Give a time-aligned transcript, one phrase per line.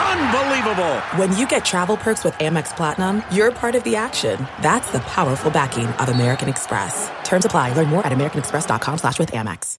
[0.00, 1.00] Unbelievable!
[1.16, 4.38] When you get travel perks with Amex Platinum, you're part of the action.
[4.62, 7.10] That's the powerful backing of American Express.
[7.24, 7.74] Terms apply.
[7.74, 9.76] Learn more at americanexpress.com slash with Amex.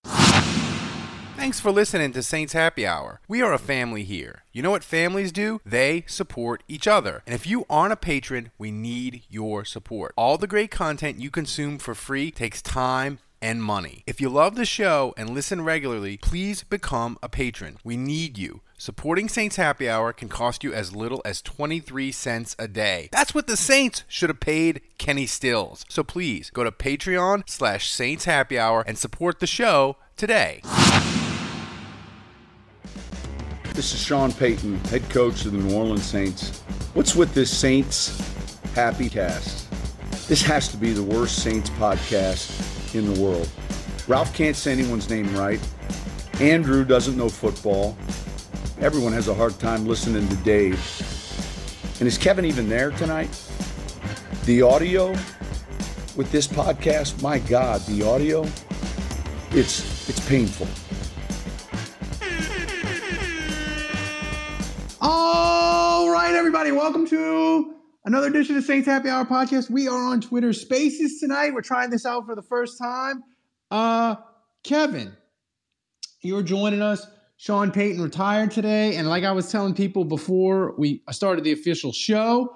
[1.37, 3.19] Thanks for listening to Saints Happy Hour.
[3.27, 4.43] We are a family here.
[4.53, 5.59] You know what families do?
[5.65, 7.23] They support each other.
[7.25, 10.13] And if you aren't a patron, we need your support.
[10.15, 14.03] All the great content you consume for free takes time and money.
[14.05, 17.77] If you love the show and listen regularly, please become a patron.
[17.83, 18.61] We need you.
[18.81, 23.09] Supporting Saints Happy Hour can cost you as little as 23 cents a day.
[23.11, 25.85] That's what the Saints should have paid Kenny Stills.
[25.87, 30.61] So please go to Patreon slash Saints Happy Hour and support the show today.
[33.75, 36.61] This is Sean Payton, head coach of the New Orleans Saints.
[36.95, 38.19] What's with this Saints
[38.73, 39.69] Happy Cast?
[40.27, 43.47] This has to be the worst Saints podcast in the world.
[44.07, 45.59] Ralph can't say anyone's name right.
[46.39, 47.95] Andrew doesn't know football.
[48.81, 50.73] Everyone has a hard time listening to Dave.
[51.99, 53.29] And is Kevin even there tonight?
[54.45, 55.11] The audio
[56.15, 58.41] with this podcast, my God, the audio,
[59.51, 60.67] it's it's painful.
[64.99, 69.69] All right, everybody, welcome to another edition of Saints Happy Hour podcast.
[69.69, 71.53] We are on Twitter Spaces tonight.
[71.53, 73.23] We're trying this out for the first time.
[73.69, 74.15] Uh,
[74.63, 75.15] Kevin,
[76.21, 77.05] you're joining us.
[77.41, 81.91] Sean Payton retired today, and like I was telling people before we started the official
[81.91, 82.55] show,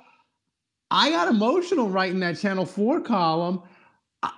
[0.91, 3.63] I got emotional writing that Channel Four column.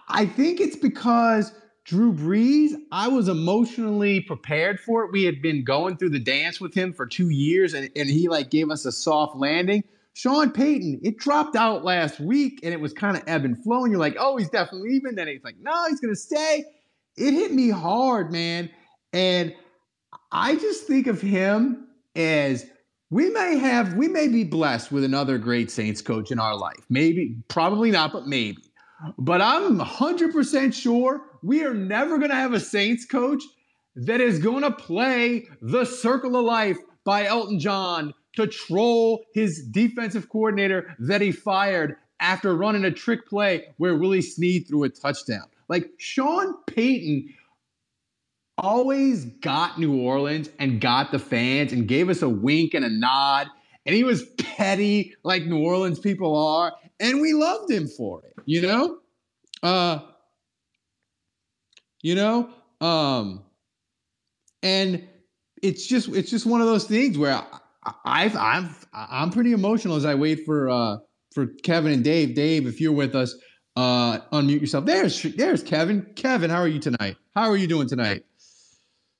[0.07, 1.51] I think it's because
[1.83, 5.11] Drew Brees, I was emotionally prepared for it.
[5.11, 8.29] We had been going through the dance with him for two years, and, and he
[8.29, 9.83] like gave us a soft landing.
[10.13, 13.83] Sean Payton, it dropped out last week, and it was kind of ebb and flow.
[13.83, 15.15] And you're like, oh, he's definitely leaving.
[15.15, 16.63] Then he's like, no, he's gonna stay.
[17.17, 18.69] It hit me hard, man.
[19.11, 19.53] And
[20.31, 22.65] I just think of him as
[23.09, 26.85] we may have, we may be blessed with another great Saints coach in our life.
[26.89, 28.61] Maybe, probably not, but maybe.
[29.17, 33.43] But I'm 100% sure we are never going to have a Saints coach
[33.95, 39.65] that is going to play the circle of life by Elton John to troll his
[39.65, 44.89] defensive coordinator that he fired after running a trick play where Willie Snead threw a
[44.89, 45.45] touchdown.
[45.69, 47.33] Like Sean Payton
[48.57, 52.89] always got New Orleans and got the fans and gave us a wink and a
[52.89, 53.47] nod.
[53.85, 56.73] And he was petty like New Orleans people are.
[56.99, 58.97] And we loved him for it, you know?
[59.63, 59.99] Uh,
[62.01, 62.49] you know
[62.81, 63.43] um
[64.63, 65.07] and
[65.61, 69.95] it's just it's just one of those things where I, I've I'm I'm pretty emotional
[69.95, 70.97] as I wait for uh
[71.33, 72.35] for Kevin and Dave.
[72.35, 73.35] Dave, if you're with us,
[73.75, 74.85] uh unmute yourself.
[74.85, 76.05] There's there's Kevin.
[76.15, 77.17] Kevin, how are you tonight?
[77.35, 78.23] How are you doing tonight?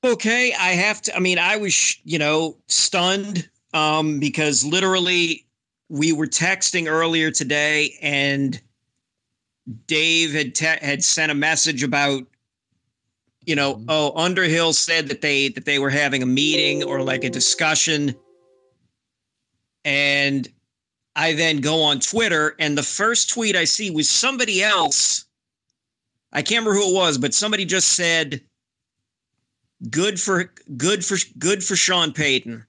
[0.04, 5.46] Okay, I have to I mean, I was, you know, stunned um because literally
[5.88, 8.60] we were texting earlier today and
[9.86, 12.24] Dave had te- had sent a message about
[13.48, 13.86] you know, mm-hmm.
[13.88, 18.14] oh, Underhill said that they that they were having a meeting or like a discussion.
[19.86, 20.46] And
[21.16, 25.24] I then go on Twitter, and the first tweet I see was somebody else.
[26.34, 28.42] I can't remember who it was, but somebody just said,
[29.90, 32.64] "Good for good for good for Sean Payton."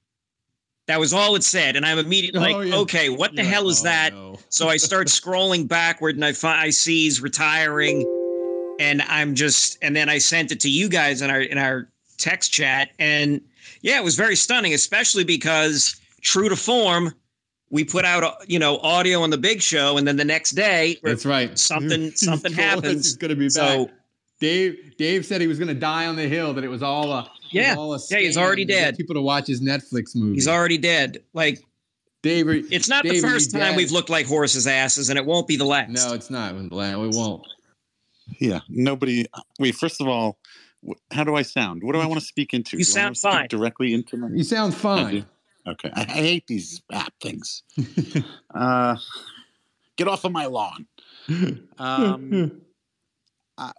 [0.87, 2.75] That was all it said, and I'm immediately oh, like, oh, yeah.
[2.77, 4.39] "Okay, what the hell is oh, that?" No.
[4.49, 8.07] so I start scrolling backward, and I find I see he's retiring
[8.79, 11.89] and I'm just and then I sent it to you guys in our in our
[12.17, 13.41] text chat and
[13.81, 17.13] yeah, it was very stunning, especially because true to form,
[17.69, 20.97] we put out you know audio on the big show and then the next day
[21.03, 23.89] that's right something something happens he's gonna be back so,
[24.39, 27.29] dave dave said he was gonna die on the hill that it was all a
[27.51, 30.77] yeah all a yeah he's already dead people to watch his netflix movie he's already
[30.77, 31.63] dead like
[32.21, 33.77] dave it's not dave, the first time dead?
[33.77, 37.07] we've looked like horses asses and it won't be the last no it's not we
[37.11, 37.45] won't
[38.39, 39.25] yeah, nobody.
[39.59, 40.37] Wait, first of all,
[41.11, 41.83] how do I sound?
[41.83, 42.77] What do I want to speak into?
[42.77, 43.47] You sound fine.
[43.47, 44.29] Directly into my.
[44.29, 45.25] You sound fine.
[45.67, 47.63] Okay, I, I, hate these app things.
[48.55, 48.95] uh,
[49.97, 50.87] get off of my lawn.
[51.77, 52.61] Um,
[53.59, 53.71] uh,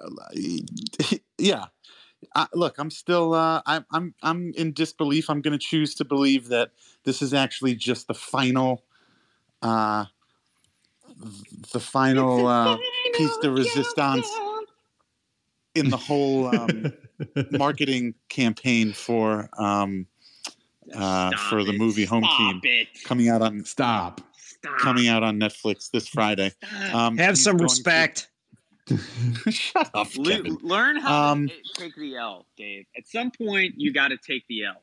[1.39, 1.67] yeah.
[2.35, 3.33] Uh, look, I'm still.
[3.35, 3.85] Uh, I'm.
[3.93, 4.15] I'm.
[4.23, 5.31] I'm in disbelief.
[5.31, 6.71] I'm going to choose to believe that
[7.05, 8.85] this is actually just the final.
[9.63, 10.05] Uh,
[11.73, 12.79] the final uh,
[13.15, 14.27] piece de resistance
[15.75, 16.93] in the whole um,
[17.51, 20.07] marketing campaign for um,
[20.95, 21.79] uh, Stop for the it.
[21.79, 22.89] movie Home Stop Team It.
[23.05, 24.23] coming out on Stop.
[24.39, 24.79] Stop.
[24.79, 26.53] coming out on Netflix this Friday.
[26.93, 28.30] Um, Have some going to- respect.
[29.51, 30.59] Shut up, Le- Kevin.
[30.63, 32.87] learn how Um, to take the L, Dave.
[32.97, 34.83] At some point, you got to take the L.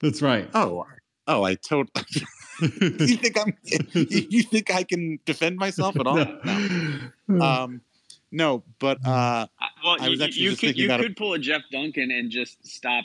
[0.00, 0.48] That's right.
[0.54, 0.86] Oh,
[1.26, 1.88] oh, I told.
[2.60, 2.68] you
[3.16, 3.56] think I'm?
[3.94, 6.16] You think I can defend myself at all?
[7.28, 7.40] No.
[7.40, 7.80] Um,
[8.30, 11.00] no, but uh, I- Well, I was you, actually you just could thinking you about
[11.00, 13.04] could pull a Jeff Duncan and just stop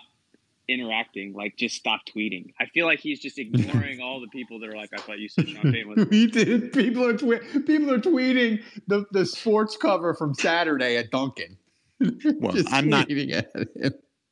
[0.70, 2.54] interacting, like just stop tweeting.
[2.60, 5.28] I feel like he's just ignoring all the people that are like, I thought you
[5.30, 6.06] said Sean Payton was.
[6.12, 6.72] we did.
[6.74, 11.58] People are twe- people are tweeting the, the sports cover from Saturday at Duncan.
[12.40, 13.44] Well, Just I'm not- at him.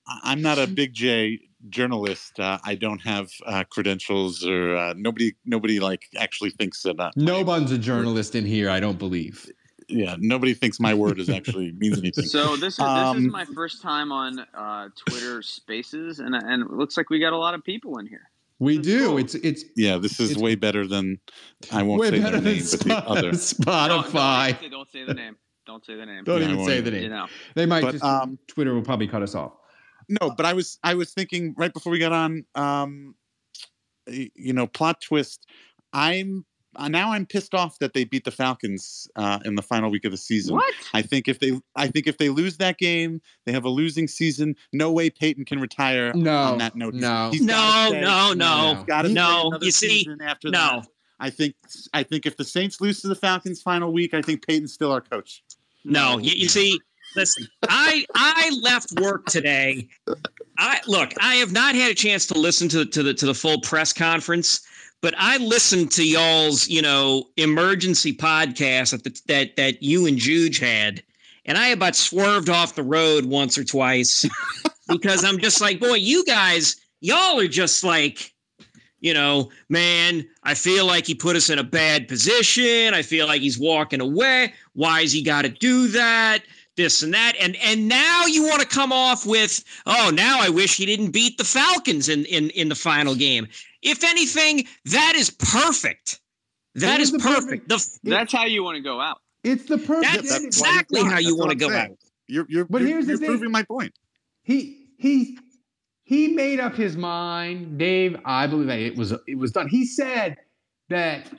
[0.07, 1.39] I- I'm not a big J
[1.69, 2.39] journalist.
[2.39, 6.97] Uh, I don't have uh, credentials, or uh, nobody, nobody like actually thinks that.
[6.97, 8.69] Uh, No one's a journalist in here.
[8.69, 9.51] I don't believe.
[9.87, 12.25] Yeah, nobody thinks my word is actually means anything.
[12.25, 16.63] So this is this is Um, my first time on uh, Twitter Spaces, and and
[16.63, 18.29] it looks like we got a lot of people in here.
[18.59, 19.07] We That's do.
[19.09, 19.17] cool.
[19.19, 21.19] It's it's yeah, this is way better than
[21.71, 23.21] I won't say better their than name, but the Spot- other.
[23.21, 23.33] No, no,
[24.03, 24.71] Spotify.
[24.71, 25.35] don't, say, the name.
[25.65, 26.23] Don't say the name.
[26.23, 27.03] Don't Yeah, even say the even.
[27.03, 27.27] you know.
[27.55, 29.53] They might But, just um, Twitter will probably cut us off.
[30.09, 33.15] No, but I was I was thinking right before we got on, um,
[34.07, 35.45] you know, plot twist.
[35.93, 39.89] I'm uh, now I'm pissed off that they beat the Falcons uh, in the final
[39.89, 40.55] week of the season.
[40.55, 40.73] What?
[40.93, 44.07] I think if they I think if they lose that game, they have a losing
[44.07, 44.55] season.
[44.73, 46.93] No way Payton can retire No, on that note.
[46.93, 47.29] No.
[47.31, 48.01] he's No, stay.
[48.01, 48.73] no, no.
[48.73, 48.83] no.
[48.87, 50.81] Gotta No, another you see, season after No.
[50.81, 50.87] that.
[51.19, 51.55] I think
[51.93, 54.91] I think if the Saints lose to the Falcons final week, I think Payton's still
[54.91, 55.43] our coach.
[55.83, 56.77] No, you, you see,
[57.15, 59.87] listen, I I left work today.
[60.59, 63.33] I look, I have not had a chance to listen to to the to the
[63.33, 64.61] full press conference,
[65.01, 70.17] but I listened to y'all's you know emergency podcast that the, that that you and
[70.17, 71.03] Juge had,
[71.45, 74.25] and I about swerved off the road once or twice
[74.87, 78.33] because I'm just like, boy, you guys, y'all are just like.
[78.99, 82.95] You know, man, I feel like he put us in a bad position.
[82.95, 84.53] I feel like he's walking away.
[84.73, 86.39] Why has he got to do that?
[86.77, 87.33] This and that.
[87.39, 91.11] And and now you want to come off with, oh, now I wish he didn't
[91.11, 93.47] beat the Falcons in in, in the final game.
[93.81, 96.19] If anything, that is perfect.
[96.75, 97.67] That It is was perfect.
[97.69, 99.19] perfect- The, That's how you want to go out.
[99.43, 100.13] It's the perfect.
[100.13, 100.47] That's ending.
[100.47, 101.91] exactly how you want to go saying.
[101.91, 101.97] out.
[102.27, 103.29] You're you're But you're, here's the you're thing.
[103.29, 103.93] proving my point.
[104.43, 105.37] he he
[106.03, 109.85] he made up his mind dave i believe that it was it was done he
[109.85, 110.37] said
[110.89, 111.29] that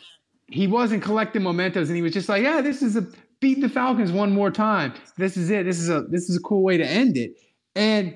[0.47, 3.07] he wasn't collecting mementos and he was just like yeah this is a
[3.41, 6.41] beat the falcons one more time this is it this is a this is a
[6.41, 7.33] cool way to end it
[7.75, 8.15] and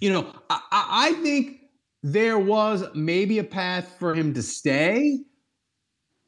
[0.00, 1.60] you know i, I I think
[2.04, 5.18] there was maybe a path for him to stay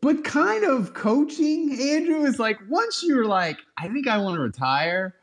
[0.00, 4.40] but kind of coaching andrew is like once you're like i think i want to
[4.40, 5.14] retire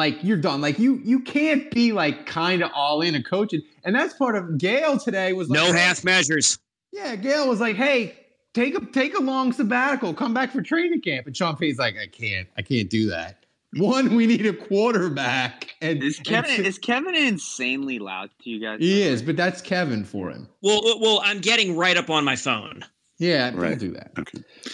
[0.00, 0.62] like you're done.
[0.62, 3.60] Like you you can't be like kind of all in and coaching.
[3.84, 6.58] And that's part of Gayle today was like, No half measures.
[6.90, 8.16] Yeah, Gayle was like, hey,
[8.54, 11.26] take a take a long sabbatical, come back for training camp.
[11.26, 13.39] And Sean Payton's like, I can't, I can't do that.
[13.76, 15.74] One, we need a quarterback.
[15.80, 18.80] And, Is and Kevin two- is Kevin insanely loud to you guys?
[18.80, 20.48] he is, but that's Kevin for him.
[20.60, 22.84] Well, well, I'm getting right up on my phone.
[23.18, 23.70] Yeah, Right.
[23.70, 24.12] don't do that.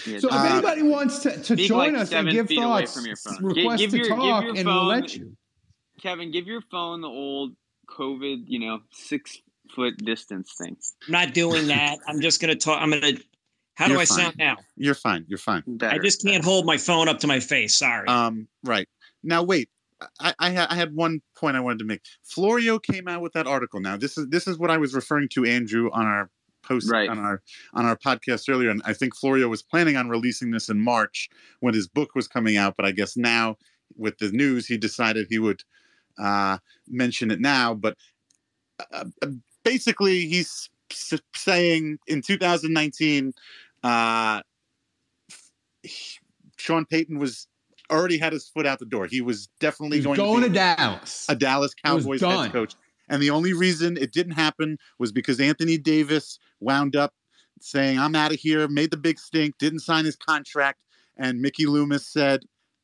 [0.06, 3.06] Yeah, So if Uh, anybody wants to, to join like us and give thoughts, from
[3.06, 3.38] your phone.
[3.44, 5.36] Request give to your- give talk, your and we'll let you.
[6.00, 7.54] Kevin, give your phone the old
[7.88, 9.38] COVID, you know, six
[9.74, 10.76] foot distance thing.
[11.06, 11.98] I'm not doing that.
[12.06, 12.80] I'm just going to talk.
[12.80, 13.18] I'm going
[13.76, 13.82] to.
[13.82, 14.18] How do You're I fine.
[14.18, 14.56] sound now?
[14.76, 15.24] You're fine.
[15.28, 15.62] You're fine.
[15.82, 17.76] I just can't hold my phone up to my face.
[17.76, 18.06] Sorry.
[18.08, 18.88] Um, right
[19.22, 19.68] now, wait.
[20.20, 22.02] I, I, ha- I had one point I wanted to make.
[22.22, 23.80] Florio came out with that article.
[23.80, 26.28] Now, this is this is what I was referring to, Andrew, on our
[26.62, 27.08] post Right.
[27.08, 27.40] on our
[27.72, 31.30] on our podcast earlier, and I think Florio was planning on releasing this in March
[31.60, 32.74] when his book was coming out.
[32.76, 33.56] But I guess now,
[33.96, 35.62] with the news, he decided he would
[36.18, 37.72] uh, mention it now.
[37.72, 37.96] But
[38.92, 39.28] uh, uh,
[39.64, 43.32] basically, he's s- saying in 2019,
[43.86, 44.42] uh,
[45.82, 46.18] he-
[46.58, 47.46] Sean Payton was
[47.90, 49.06] already had his foot out the door.
[49.06, 51.26] He was definitely He's going, going to to Dallas.
[51.28, 52.74] a Dallas Cowboys head coach.
[53.08, 57.12] And the only reason it didn't happen was because Anthony Davis wound up
[57.60, 60.80] saying, I'm out of here, made the big stink, didn't sign his contract.
[61.16, 62.40] And Mickey Loomis said,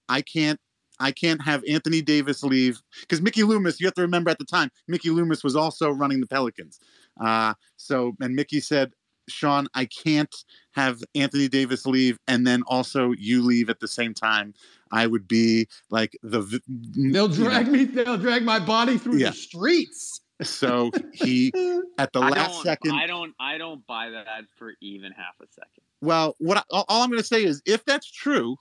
[0.09, 0.61] I can't.
[1.01, 3.81] I can't have Anthony Davis leave because Mickey Loomis.
[3.81, 6.79] You have to remember at the time, Mickey Loomis was also running the Pelicans.
[7.21, 8.93] Uh, so, and Mickey said,
[9.29, 10.35] "Sean, I can't
[10.73, 14.55] have Anthony Davis leave, and then also you leave at the same time.
[14.91, 16.61] I would be like the They'll
[16.97, 17.85] you know, drag me.
[17.85, 19.31] They'll drag my body through Yeah.
[19.31, 20.21] the streets.
[20.43, 21.53] So he
[21.99, 22.93] at the I last don't, second.
[22.93, 23.35] I don't.
[23.39, 24.27] I don't buy that
[24.59, 27.63] for even half a second, well, what I, all all I'm going to say is,
[27.65, 28.57] if that's true,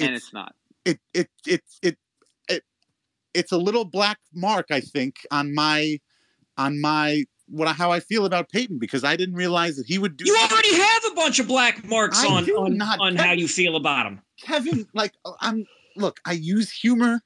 [0.00, 0.54] and it's, it's not.
[0.84, 1.96] it it it it
[2.48, 2.64] it
[3.34, 5.98] it's a little black mark, I think, on my
[6.56, 10.16] on my what how I feel about Payton because I didn't realize that he would
[10.16, 10.24] do.
[10.26, 13.00] You already have a bunch of black marks I on on, not.
[13.00, 14.20] on how you feel about him.
[14.40, 15.66] Kevin, like uh, I'm
[15.96, 17.20] look, I use humor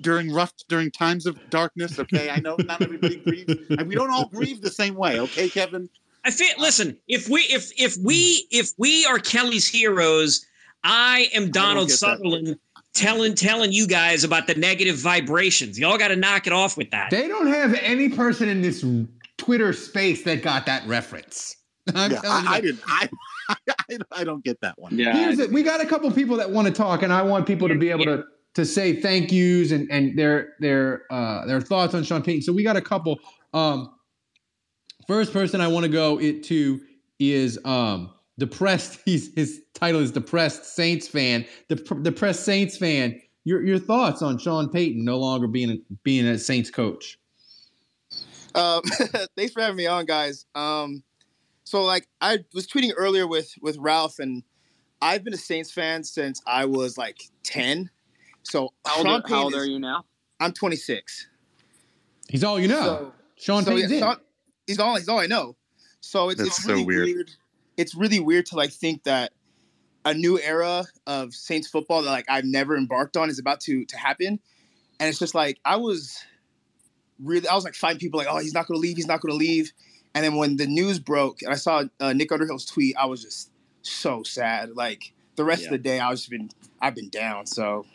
[0.00, 1.98] during rough during times of darkness.
[1.98, 5.20] Okay, I know not everybody grieves, and we don't all grieve the same way.
[5.20, 5.88] Okay, Kevin.
[6.24, 6.54] I feel.
[6.58, 10.46] Listen, if we if if we if we are Kelly's heroes,
[10.84, 11.98] I am Donald get that.
[11.98, 12.58] Sutherland
[12.94, 15.78] telling telling you guys about the negative vibrations.
[15.78, 17.10] Y'all got to knock it off with that.
[17.10, 18.84] They don't have any person in this
[19.42, 21.56] Twitter space that got that reference.
[21.94, 22.80] I'm Yeah, I, I didn't.
[22.86, 23.08] I,
[23.48, 24.96] I I don't get that one.
[24.96, 25.16] Yeah.
[25.16, 25.50] Here's it.
[25.50, 27.90] We got a couple people that want to talk, and I want people to be
[27.90, 32.22] able to to say thank yous and and their their uh their thoughts on Sean
[32.22, 32.42] Payton.
[32.42, 33.18] So we got a couple.
[33.52, 33.92] Um,
[35.06, 36.80] first person I want to go it to
[37.18, 39.00] is um depressed.
[39.04, 41.44] He's his title is depressed Saints fan.
[41.68, 43.20] The depressed Saints fan.
[43.44, 47.18] Your your thoughts on Sean Payton no longer being a, being a Saints coach?
[48.54, 48.82] Um,
[49.36, 50.46] thanks for having me on, guys.
[50.54, 51.02] Um,
[51.64, 54.42] so like I was tweeting earlier with with Ralph, and
[55.00, 57.90] I've been a Saints fan since I was like ten.
[58.42, 60.04] So How old, are, how old Payton are you now?
[60.40, 61.28] I'm 26.
[62.28, 62.82] He's all you know.
[62.82, 63.98] So- Sean so Payton's yeah.
[64.00, 64.20] Sean-
[64.66, 65.56] he's all he's all I know.
[66.00, 67.30] So it's, That's it's so really weird.
[67.76, 69.32] It's really weird to like think that
[70.04, 73.84] a new era of Saints football that like I've never embarked on is about to
[73.86, 74.40] to happen,
[75.00, 76.18] and it's just like I was
[77.22, 79.20] really I was like fighting people like oh he's not going to leave he's not
[79.20, 79.72] going to leave,
[80.14, 83.22] and then when the news broke and I saw uh, Nick Underhill's tweet I was
[83.22, 83.50] just
[83.82, 85.68] so sad like the rest Yeah.
[85.68, 86.50] of the day I was just been
[86.80, 87.86] I've been down so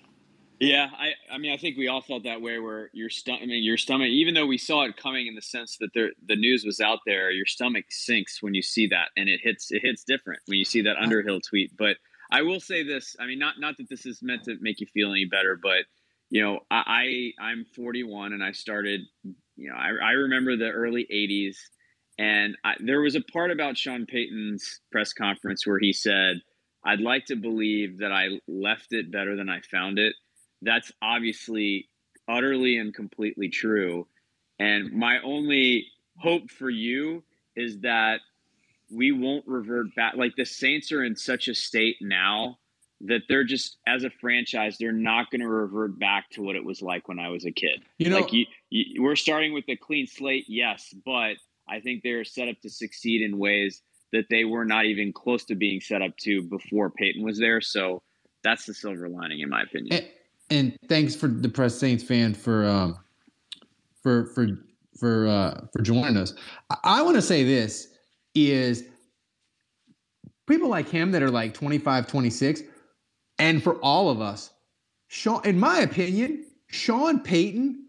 [0.60, 2.58] Yeah, I, I mean, I think we all felt that way.
[2.58, 5.42] Where your stomach, I mean, your stomach, even though we saw it coming in the
[5.42, 9.10] sense that there, the news was out there, your stomach sinks when you see that,
[9.16, 11.78] and it hits, it hits different when you see that Underhill tweet.
[11.78, 11.98] But
[12.32, 14.88] I will say this: I mean, not not that this is meant to make you
[14.88, 15.86] feel any better, but
[16.30, 19.02] you know, I, I I'm 41 and I started,
[19.56, 21.56] you know, I, I remember the early 80s,
[22.20, 26.42] and I, there was a part about Sean Payton's press conference where he said,
[26.86, 30.16] "I'd like to believe that I left it better than I found it."
[30.62, 31.90] that's obviously
[32.28, 34.08] utterly and completely true.
[34.60, 35.88] And my only
[36.20, 37.24] hope for you
[37.56, 38.22] is that
[38.92, 40.16] we won't revert back.
[40.16, 42.58] Like the Saints are in such a state now
[43.02, 46.64] that they're just, as a franchise, they're not going to revert back to what it
[46.64, 47.84] was like when I was a kid.
[47.98, 51.36] You know, like you, you, we're starting with a clean slate, yes, but
[51.70, 53.82] I think they're set up to succeed in ways
[54.14, 57.62] that they were not even close to being set up to before Payton was there.
[57.62, 58.02] So
[58.44, 59.94] that's the silver lining, in my opinion.
[59.94, 60.08] And,
[60.50, 62.98] and thanks for the press Saints fan for um
[64.02, 64.48] for for
[64.98, 66.34] for uh for joining us.
[66.70, 67.90] I, I want to say this
[68.34, 68.86] is
[70.48, 72.64] people like him that are like 25, 26,
[73.40, 74.52] and for all of us,
[75.08, 77.84] Sean, in my opinion, Sean Payton,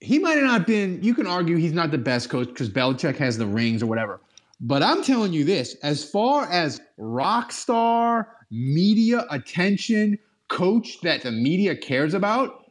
[0.00, 3.16] he might have not been, you can argue he's not the best coach because Belichick
[3.16, 4.20] has the rings or whatever.
[4.60, 10.18] But I'm telling you this as far as rock star, media attention,
[10.48, 12.64] coach that the media cares about,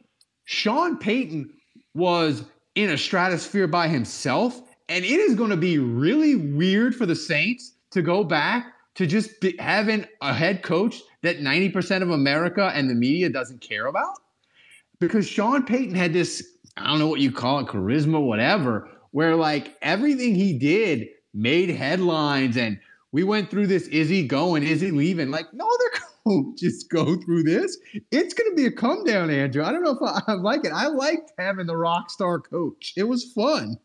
[0.44, 1.52] Sean Payton
[1.94, 4.62] was in a stratosphere by himself.
[4.88, 9.06] And it is going to be really weird for the Saints to go back to
[9.06, 13.86] just be, having a head coach that 90% of America and the media doesn't care
[13.86, 14.18] about.
[14.98, 16.44] Because Sean Payton had this,
[16.76, 21.68] I don't know what you call it, charisma, whatever, where like everything he did made
[21.68, 22.80] headlines and
[23.12, 25.30] we went through this is he going is he leaving?
[25.30, 27.78] Like no other coaches go through this.
[28.10, 29.62] It's going to be a come down andrew.
[29.62, 30.72] I don't know if I, I like it.
[30.74, 32.94] I liked having the rock star coach.
[32.96, 33.78] It was fun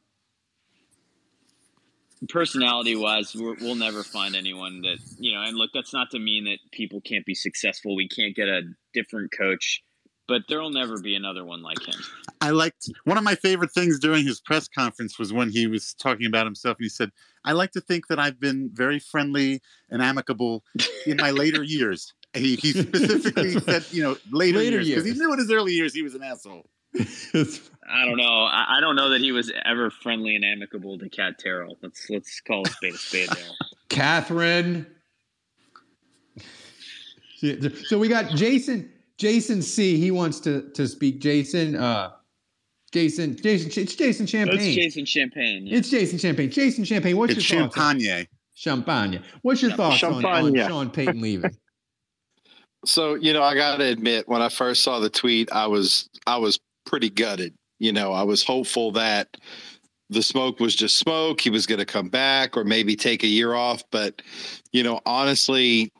[2.29, 6.45] personality wise we'll never find anyone that you know and look that's not to mean
[6.45, 8.61] that people can't be successful we can't get a
[8.93, 9.81] different coach
[10.27, 11.99] but there'll never be another one like him
[12.43, 15.93] I liked one of my favorite things during his press conference was when he was
[15.93, 16.75] talking about himself.
[16.77, 17.09] And he said,
[17.45, 20.65] "I like to think that I've been very friendly and amicable
[21.07, 25.13] in my later years." He, he specifically said, "You know, later, Later years," because he
[25.13, 26.65] knew in his early years he was an asshole.
[27.91, 28.43] i don't know.
[28.43, 31.77] I, I don't know that he was ever friendly and amicable to Kat Terrell.
[31.81, 33.43] Let's let's call a spade a spade there.
[33.89, 34.85] Catherine.
[37.87, 39.97] So we got jason jason c.
[39.97, 41.19] He wants to to speak.
[41.19, 42.11] Jason uh
[42.91, 44.57] jason jason it's jason champagne.
[44.57, 45.77] That's jason champagne yeah.
[45.77, 46.49] it's jason champagne.
[46.51, 48.27] Jason champagne what's It's your thoughts champagne.
[48.53, 49.23] champagne.
[49.41, 50.67] What's your thoughts on, on Champagne.
[50.67, 51.57] sean payton leaving?
[52.85, 56.09] So, you know, I got to admit, when I first saw the tweet, I was
[56.27, 57.53] I was pretty gutted.
[57.79, 59.37] You know, I was hopeful that
[60.09, 61.41] the smoke was just smoke.
[61.41, 63.83] He was going to come back or maybe take a year off.
[63.91, 64.21] But,
[64.71, 65.91] you know, honestly,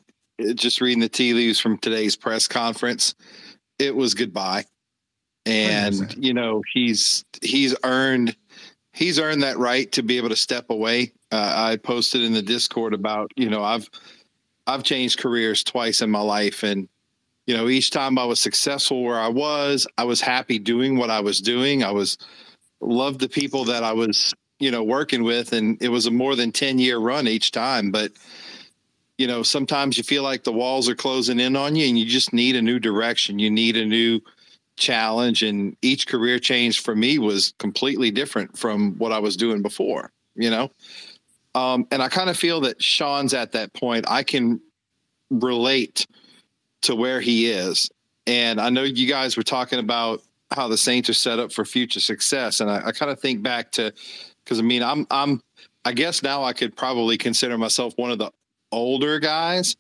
[0.56, 3.16] just reading the tea leaves from today's press conference,
[3.80, 4.66] it was goodbye.
[5.46, 6.24] and 100%.
[6.24, 8.36] you know he's he's earned
[8.94, 11.12] he's earned that right to be able to step away.
[11.32, 13.90] Uh, I posted in the Discord about you know I've
[14.68, 16.88] I've changed careers twice in my life, and
[17.46, 21.10] you know each time I was successful where I was, I was happy doing what
[21.10, 21.84] I was doing.
[21.84, 22.18] I was
[22.82, 26.36] loved the people that I was you know working with, and it was a more
[26.36, 28.12] than ten year run each time, but.
[29.20, 32.04] You know, sometimes you feel like the walls are closing in on you and you
[32.04, 33.38] just need a new direction.
[33.38, 34.20] You need a new
[34.76, 39.62] challenge and each career change for me was completely different from what I was doing
[39.62, 40.72] before, you know?
[41.56, 44.06] Um, and I kind of feel that Sean's at that point.
[44.10, 44.60] I can
[45.30, 46.08] relate
[46.84, 47.90] to where he is.
[48.28, 50.22] And I know you guys were talking about
[50.52, 52.60] how the Saints are set up for future success.
[52.62, 53.92] And I, I kind of think back to,
[54.46, 55.42] cause I mean, I'm, I'm,
[55.84, 58.32] I guess now I could probably consider myself one of the
[58.72, 59.76] older guys.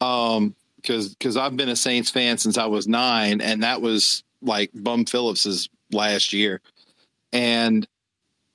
[0.00, 4.24] Um, cause, cause I've been a Saints fan since I was nine and that was
[4.42, 6.60] like Bum Phillips's last year.
[7.32, 7.86] And,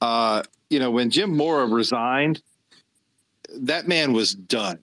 [0.02, 2.42] uh, you know, when Jim Mora resigned,
[3.60, 4.80] that man was done.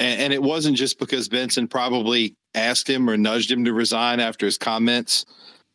[0.00, 4.20] And, and it wasn't just because Benson probably asked him or nudged him to resign
[4.20, 5.26] after his comments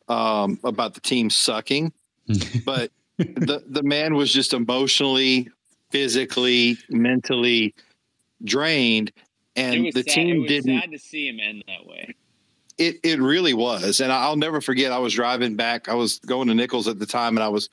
[0.08, 1.92] um, about the team sucking,
[2.64, 5.48] but the the man was just emotionally,
[5.90, 7.74] physically, mentally
[8.42, 9.12] drained,
[9.56, 10.06] and the sad.
[10.06, 12.14] team it was didn't sad to see him end that way.
[12.78, 16.48] it it really was and i'll never forget i was driving back i was going
[16.48, 17.70] to Nicholls at the time and i was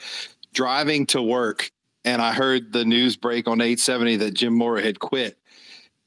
[0.53, 1.72] driving to work
[2.05, 5.38] and i heard the news break on 870 that jim mora had quit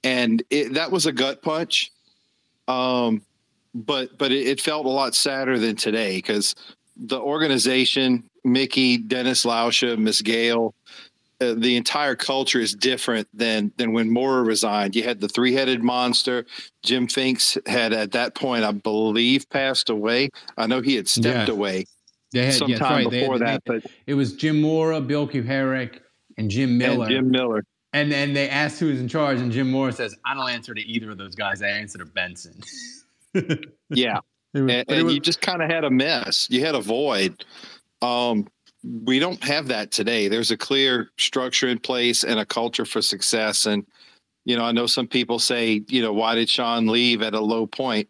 [0.05, 1.91] and it, that was a gut punch
[2.69, 3.21] um
[3.75, 6.55] but but it, it felt a lot sadder than today because
[6.97, 10.75] the organization mickey dennis lauscha miss Gayle
[11.41, 14.95] uh, the entire culture is different than than when Mora resigned.
[14.95, 16.47] You had the three-headed monster.
[16.85, 20.31] Jim Finks had at that point, I believe, passed away.
[20.57, 21.55] I know he had stepped Yeah.
[21.55, 21.87] away
[22.33, 23.11] They had, sometime yeah, right.
[23.11, 25.99] They had- before they- that, but It was Jim Mora, Bill Kuharich,
[26.39, 27.07] and Jim Miller.
[27.07, 27.65] and Jim Miller.
[27.95, 30.75] And then they asked who was in charge, and Jim Mora says, "I don't answer
[30.75, 31.63] to either of those guys.
[31.63, 32.61] I answer to Benson."
[33.91, 34.21] Yeah,
[34.53, 36.47] was- and, and was- you just kind of had a mess.
[36.51, 37.45] You had a void.
[38.03, 38.47] Um,
[39.05, 40.29] we don't have that today.
[40.29, 43.67] There's a clear structure in place and a culture for success.
[43.67, 43.87] And
[44.45, 47.41] you know, I know some people say, you know, why did Sean leave at a
[47.41, 48.09] low point?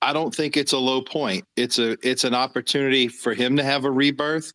[0.00, 1.44] I don't think it's a low point.
[1.56, 4.52] It's a it's an opportunity for him to have a rebirth,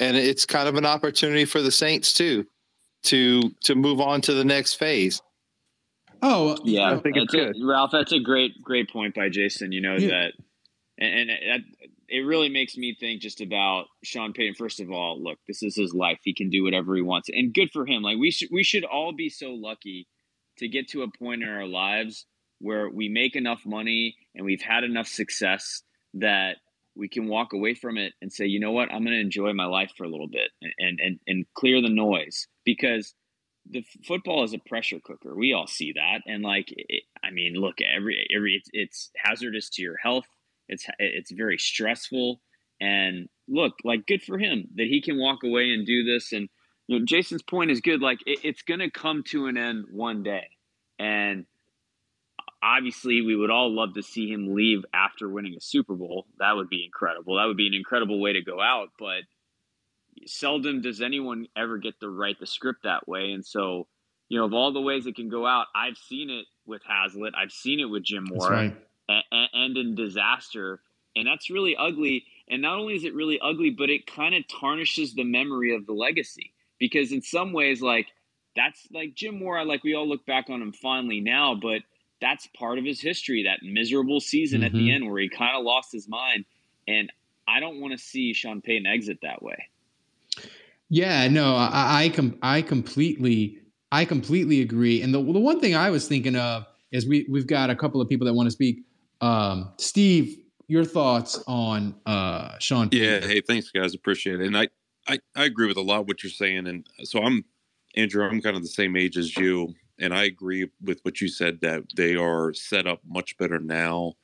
[0.00, 2.46] and it's kind of an opportunity for the Saints too,
[3.06, 5.20] to to move on to the next phase.
[6.22, 7.90] oh, Yeah, I think it's that's a- Ralph.
[7.92, 9.72] That's a great, great point by Jason.
[9.72, 10.08] You know Yeah.
[10.08, 10.32] that,
[10.98, 11.60] and, and that,
[12.08, 14.54] it really makes me think just about Sean Payton.
[14.54, 17.52] First of all, look, this is his life; he can do whatever he wants, and
[17.52, 18.02] good for him.
[18.02, 20.06] Like we should, we should all be so lucky
[20.58, 22.24] to get to a point in our lives
[22.60, 25.82] where we make enough money and we've had enough success
[26.14, 26.56] that
[26.96, 29.52] we can walk away from it and say, you know what, I'm going to enjoy
[29.52, 33.14] my life for a little bit and and and, clear the noise because
[33.68, 35.34] the football is a pressure cooker.
[35.34, 39.70] We all see that, and like, it, I mean, look, every every it's, it's hazardous
[39.70, 40.26] to your health.
[40.68, 42.40] It's it's very stressful,
[42.80, 46.32] and look, like, good for him that he can walk away and do this.
[46.32, 46.48] And
[46.86, 48.00] you know, Jason's point is good.
[48.00, 50.46] Like, it, it's going to come to an end one day,
[50.98, 51.46] and
[52.66, 56.26] obviously, we would all love to see him leave after winning a Super Bowl.
[56.38, 57.36] That would be incredible.
[57.36, 59.22] That would be an incredible way to go out, but
[60.26, 63.32] seldom does anyone ever get to write the script that way.
[63.32, 63.86] And so,
[64.28, 67.34] you know, of all the ways it can go out, I've seen it with Haslett,
[67.36, 68.76] I've seen it with Jim Mora, right.
[69.08, 70.80] a- and in disaster.
[71.14, 72.24] And that's really ugly.
[72.48, 75.86] And not only is it really ugly, but it kind of tarnishes the memory of
[75.86, 76.52] the legacy.
[76.78, 78.08] Because in some ways, like
[78.56, 81.82] that's like Jim Mora, like we all look back on him fondly now, but
[82.20, 84.94] that's part of his history, that miserable season at the Mhm.
[84.94, 86.44] end where he kind of lost his mind.
[86.88, 87.12] And
[87.46, 89.68] I don't want to see Sean Payton exit that way.
[90.88, 93.58] Yeah, no, I I, com- I completely
[93.92, 95.02] I completely agree.
[95.02, 98.00] And the the one thing I was thinking of is we we've got a couple
[98.00, 98.84] of people that want to speak.
[99.20, 102.88] Um, Steve, your thoughts on uh, Sean?
[102.92, 103.20] Yeah.
[103.20, 103.94] Hey, thanks, guys.
[103.94, 104.46] Appreciate it.
[104.46, 104.68] And I,
[105.08, 106.66] I, I agree with a lot of what you're saying.
[106.66, 107.44] And so I'm,
[107.96, 109.74] Andrew, I'm kind of the same age as you.
[109.98, 114.14] And I agree with what you said that they are set up much better now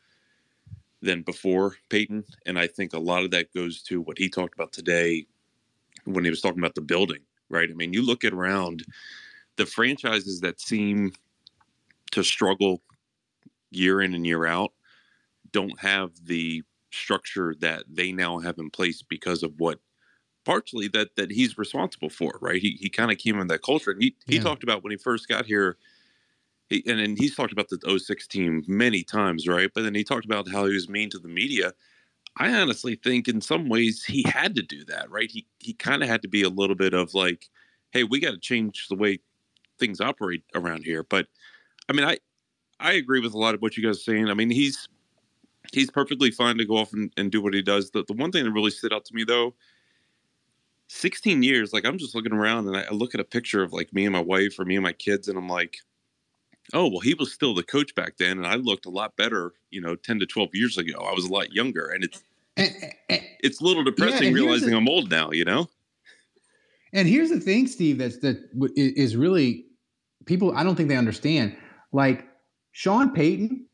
[1.01, 2.25] than before Payton.
[2.47, 5.27] And I think a lot of that goes to what he talked about today
[6.05, 7.71] when he was talking about the building, right?
[7.71, 8.85] I mean, you look at around
[9.57, 11.13] the franchises that seem
[12.13, 12.83] to struggle
[13.71, 14.73] year in and year out
[15.51, 19.79] don't have the structure that they now have in place because of what
[20.44, 23.90] partially that that he's responsible for right he, he kind of came in that culture
[23.90, 24.42] and he, he Yeah.
[24.42, 25.76] talked about when he first got here
[26.70, 30.05] he, and, and he's talked about the 06 team many times right but then he
[30.05, 31.72] talked about how he was mean to the media
[32.37, 35.31] I honestly think in some ways he had to do that, right?
[35.31, 37.48] He he kind of had to be a little bit of like,
[37.92, 39.18] hey, we got to change the way
[39.78, 41.02] things operate around here.
[41.02, 41.28] But
[41.88, 42.18] I mean, I
[42.81, 44.28] I agree with a lot of what you guys are saying.
[44.31, 44.88] I mean, he's
[45.72, 47.90] he's perfectly fine to go off and, and do what he does.
[47.90, 49.55] The the one thing that really stood out to me though,
[50.92, 53.92] 16 years, like I'm just looking around and I, look at a picture of like
[53.92, 55.78] me and my wife or me and my kids, and I'm like,
[56.74, 59.52] oh well, he was still the coach back then, and I looked a lot better,
[59.70, 60.98] you know, 10 to 12 years ago.
[60.98, 62.22] I was a lot younger, and it's
[62.57, 65.68] it's a little depressing and here's realizing the- I'm old now, you know.
[66.92, 68.37] And here's the thing, Steve, that's that
[68.76, 69.64] is really
[70.26, 70.55] people.
[70.55, 71.57] I don't think they understand.
[71.90, 72.26] Like
[72.72, 73.66] Sean Payton,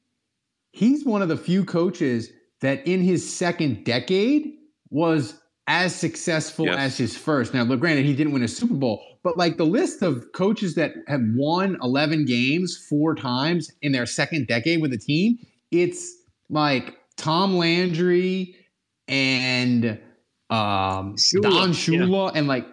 [0.71, 4.53] he's one of the few coaches that in his second decade
[4.91, 6.79] was as successful Yes.
[6.79, 7.53] as his first.
[7.55, 10.75] Now, look, granted, he didn't win a Super Bowl, but like the list of coaches
[10.75, 15.39] that have won 11 games four times in their second decade with a team,
[15.71, 16.11] it's
[16.49, 18.57] like Tom Landry
[19.07, 20.01] and
[20.51, 21.75] um, Shula, Don yeah.
[21.75, 22.67] Shula and like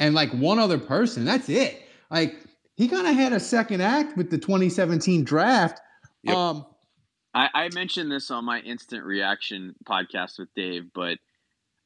[0.00, 1.24] and like one other person.
[1.24, 1.80] That's it.
[2.10, 2.34] Like
[2.74, 5.80] he kind of had a second act with the 2017 draft.
[6.24, 6.36] Yep.
[6.36, 6.66] Um,
[7.34, 11.18] I, I mentioned this on my instant reaction podcast with Dave, but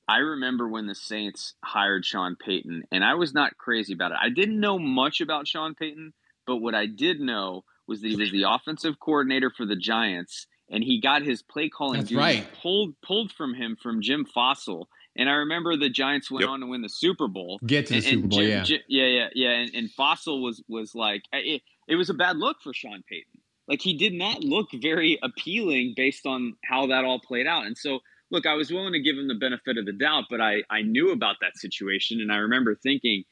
[0.08, 4.18] I remember when the Saints hired Sean Payton, and I was not crazy about it.
[4.20, 6.12] I didn't know much about Sean Payton,
[6.46, 10.46] but what I did know was that he was the offensive coordinator for the Giants,
[10.70, 12.46] and he got his play calling That's duties right.
[12.62, 14.86] pulled pulled from him from Jim Fassel.
[15.18, 16.50] And I remember the Giants went Yep.
[16.50, 17.58] on to win the Super Bowl.
[17.66, 18.62] Get to the And- and Super Bowl, Jim- yeah.
[18.64, 19.50] Jim- yeah, yeah, yeah.
[19.50, 23.40] And, and Fassel was was like, it, it was a bad look for Sean Payton.
[23.66, 27.66] Like he did not look very appealing based on how that all played out.
[27.66, 30.40] And so, look, I was willing to give him the benefit of the doubt, but
[30.40, 33.24] I I knew about that situation, and I remember thinking,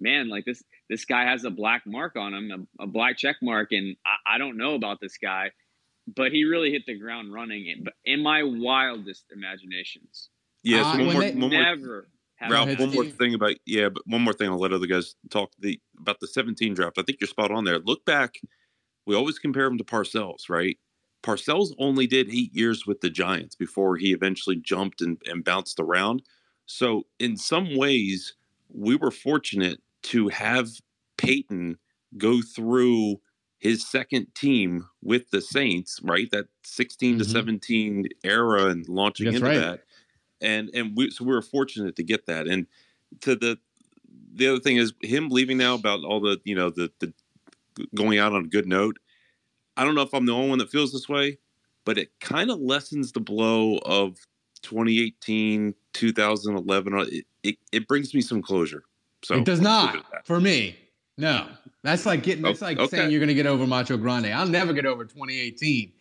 [0.00, 3.36] man, like this this guy has a black mark on him, a, a black check
[3.42, 5.50] mark, and I, I don't know about this guy,
[6.14, 7.66] but he really hit the ground running.
[7.66, 10.30] In, but in my wildest imaginations,
[10.62, 10.82] Yeah.
[10.82, 12.08] Uh, so when one more, they- one more never.
[12.36, 14.48] have Ralph, one more thing about yeah, but one more thing.
[14.48, 16.98] I'll let other guys talk the about the 17 draft.
[16.98, 17.78] I think you're spot on there.
[17.78, 18.40] Look back,
[19.06, 20.78] we always compare him to Parcells, right?
[21.22, 25.78] Parcells only did eight years with the Giants before he eventually jumped and, and bounced
[25.78, 26.22] around.
[26.66, 28.34] So in some ways,
[28.72, 30.68] we were fortunate to have
[31.18, 31.78] Payton
[32.16, 33.20] go through
[33.58, 36.30] his second team with the Saints, right?
[36.30, 37.28] That 16 to Mhm.
[37.30, 39.58] 17 era and launching That's into right.
[39.58, 39.84] that.
[40.40, 42.46] And and we so we were fortunate to get that.
[42.48, 42.66] And
[43.20, 43.58] to the
[44.32, 47.12] the other thing is him leaving now about all the, you know, the the
[47.94, 48.98] going out on a good note.
[49.76, 51.38] I don't know if I'm the only one that feels this way,
[51.84, 54.18] but it kind of lessens the blow of
[54.62, 56.94] 2018, 2011.
[57.12, 58.82] It, it, it brings me some closure.
[59.22, 60.76] So it does I'll leave it not for me.
[61.18, 61.46] No,
[61.82, 62.42] that's like getting.
[62.42, 62.96] That's Oh, like okay.
[62.96, 64.26] saying you're going to get over Macho Grande.
[64.28, 65.92] I'll never get over 2018.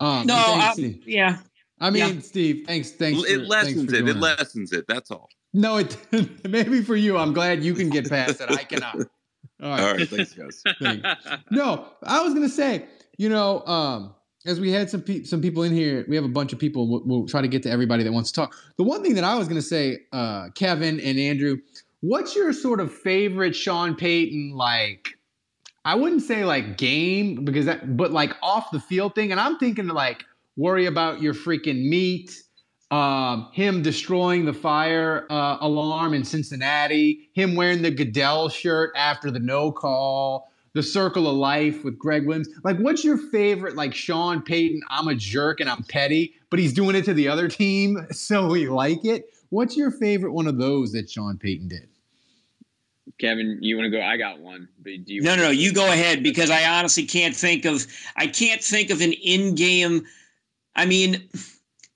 [0.00, 0.42] Um, No,
[0.74, 1.38] thanks, I, yeah.
[1.80, 2.20] I mean, yeah.
[2.20, 3.20] Steve, thanks, thanks.
[3.20, 3.98] for- It thanks lessens for it.
[3.98, 4.38] It doing that.
[4.38, 4.86] lessens it.
[4.88, 5.28] That's all.
[5.52, 5.96] No, it
[6.48, 7.18] maybe for you.
[7.18, 8.50] I'm glad you can get past it.
[8.50, 8.94] I cannot.
[9.62, 9.80] All right.
[9.80, 10.08] All right.
[10.08, 10.62] Thanks, guys.
[10.80, 11.04] Thank-
[11.50, 15.62] No, I was gonna say, you know, um, as we had some pe- some people
[15.62, 16.88] in here, we have a bunch of people.
[16.88, 18.54] We'll, we'll try to get to everybody that wants to talk.
[18.76, 21.58] The one thing that I was gonna say, uh, Kevin and Andrew,
[22.00, 25.18] what's your sort of favorite Sean Payton like?
[25.84, 29.32] I wouldn't say like game because that, but like off the field thing.
[29.32, 30.24] And I'm thinking like
[30.56, 32.42] worry about your freaking meat.
[32.90, 39.30] Um, him destroying the fire uh, alarm in Cincinnati, him wearing the Goodell shirt after
[39.30, 42.48] the no call, the circle of life with Gregg Williams.
[42.64, 44.82] Like, what's your favorite, like Sean Payton?
[44.88, 48.48] I'm a jerk and I'm petty, but he's doing it to the other team, so
[48.48, 49.26] we like it.
[49.50, 51.88] What's your favorite one of those that Sean Payton did?
[53.18, 54.02] Kevin, you want to go?
[54.02, 55.20] I got one, but do you?
[55.20, 55.50] No, no, no.
[55.50, 57.86] You go ahead because I honestly can't think of.
[58.16, 60.06] I can't think of an in-game.
[60.74, 61.28] I mean,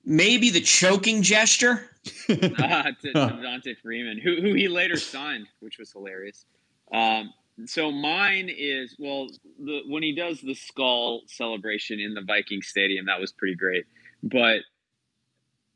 [0.05, 1.91] maybe the choking gesture.
[2.29, 6.45] uh, to, to Dante Freeman, who who he later signed, which was hilarious.
[6.93, 7.33] Um,
[7.65, 13.07] so mine is well, the when he does the skull celebration in the Viking Stadium,
[13.07, 13.85] that was pretty great.
[14.23, 14.61] But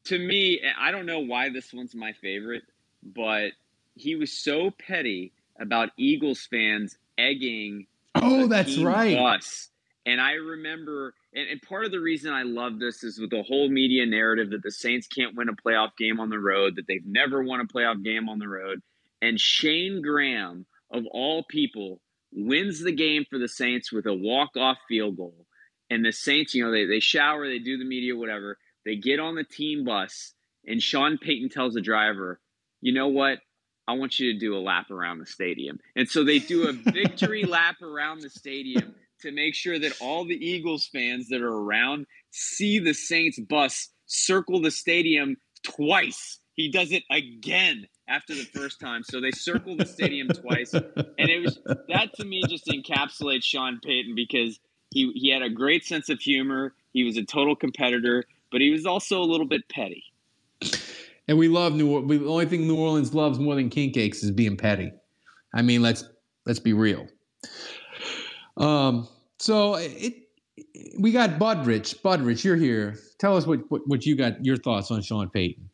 [0.04, 2.62] to me, I don't know why this one's my favorite,
[3.02, 3.52] but
[3.94, 9.16] he was so petty about Eagles fans egging Oh, that's right.
[9.16, 9.68] bus.
[10.06, 13.42] And I remember, and, and part of the reason I love this is with the
[13.42, 16.86] whole media narrative that the Saints can't win a playoff game on the road, that
[16.88, 18.82] they've never won a playoff game on the road.
[19.22, 22.00] And Shayne Graham, of all people,
[22.32, 25.46] wins the game for the Saints with a walk-off field goal.
[25.88, 28.58] And the Saints, you know, they, they shower, they do the media, whatever.
[28.84, 30.34] They get on the team bus,
[30.66, 32.40] and Sean Payton tells the driver,
[32.80, 33.38] you know what?
[33.88, 35.80] I want you to do a lap around the stadium.
[35.96, 40.24] And so they do a victory lap around the stadium to make sure that all
[40.24, 46.38] the Eagles fans that are around see the Saints bus circle the stadium twice.
[46.54, 49.02] He does it again after the first time.
[49.04, 50.84] So they circle the stadium twice, and
[51.16, 54.58] it was that to me just encapsulates Sean Payton because
[54.90, 56.74] he he had a great sense of humor.
[56.92, 60.04] He was a total competitor, but he was also a little bit petty.
[61.28, 62.20] And we love New Orleans.
[62.20, 64.92] The only thing New Orleans loves more than king cakes is being petty.
[65.54, 66.04] I mean, let's
[66.44, 67.06] let's be real.
[68.56, 70.14] Um, so it
[70.98, 72.00] we got Budrich.
[72.02, 72.98] Budrich, you're here.
[73.18, 75.69] Tell us what, what, what you got your thoughts on Sean Payton.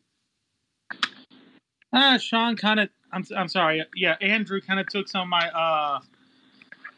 [1.93, 3.83] Uh, Sean kind of I'm I'm sorry.
[3.95, 5.99] Yeah, Andrew kind of took some of my uh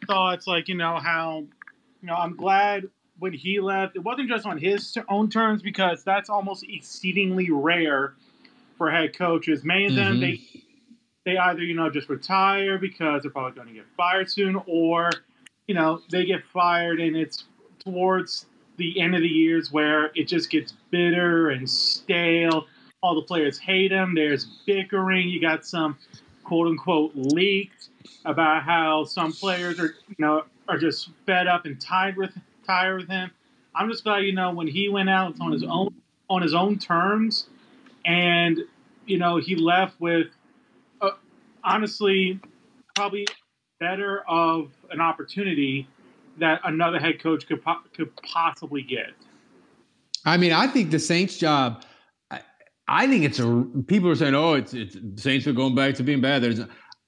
[0.07, 1.45] thoughts like, you know, how
[2.01, 2.85] you know, I'm glad
[3.19, 8.13] when he left, it wasn't just on his own terms because that's almost exceedingly rare
[8.77, 9.63] for head coaches.
[9.63, 10.21] Many of them, mm-hmm.
[10.21, 10.63] they
[11.25, 15.11] they either you know just retire because they're probably going to get fired soon, or
[15.67, 17.45] you know they get fired and it's
[17.79, 18.45] towards
[18.77, 22.65] the end of the years where it just gets bitter and stale.
[23.01, 24.13] All the players hate him.
[24.15, 25.29] There's bickering.
[25.29, 25.97] You got some
[26.43, 27.89] quote unquote leaked
[28.25, 32.31] about how some players are you know are just fed up and tired with
[32.65, 33.31] tired with him.
[33.75, 35.93] I'm just glad you know when he went out on his own
[36.29, 37.47] on his own terms,
[38.05, 38.59] and
[39.05, 40.27] you know he left with
[41.01, 41.11] uh,
[41.63, 42.39] honestly
[42.95, 43.25] probably
[43.79, 45.87] better of an opportunity
[46.37, 49.11] that another head coach could po- could possibly get.
[50.25, 51.85] I mean, I think the Saints' job.
[52.89, 53.65] I, I think it's a.
[53.87, 56.61] People are saying, "Oh, it's it's Saints are going back to being bad." There's.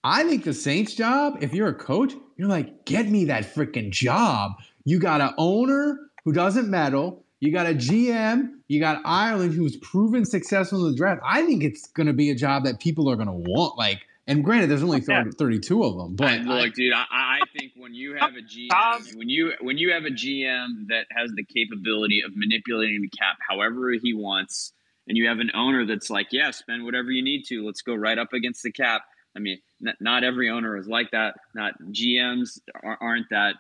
[0.03, 3.91] I think the Saints' job, if you're a coach, you're like, get me that freaking
[3.91, 4.53] job.
[4.83, 7.23] You got an owner who doesn't meddle.
[7.39, 8.53] You got a GM.
[8.67, 11.21] You got Ireland who's proven successful in the draft.
[11.23, 13.77] I think it's going to be a job that people are going to want.
[13.77, 16.15] Like, and granted, there's only 30, 32 of them.
[16.15, 19.53] But I, look, I, dude, I, I, think when you have a GM, when you
[19.61, 24.13] when you have a GM that has the capability of manipulating the cap however he
[24.13, 24.73] wants,
[25.07, 27.65] and you have an owner that's like, yeah, spend whatever you need to.
[27.65, 29.01] Let's go right up against the cap.
[29.35, 31.35] I mean, not, not every owner is like that.
[31.55, 33.55] Not GMs aren't that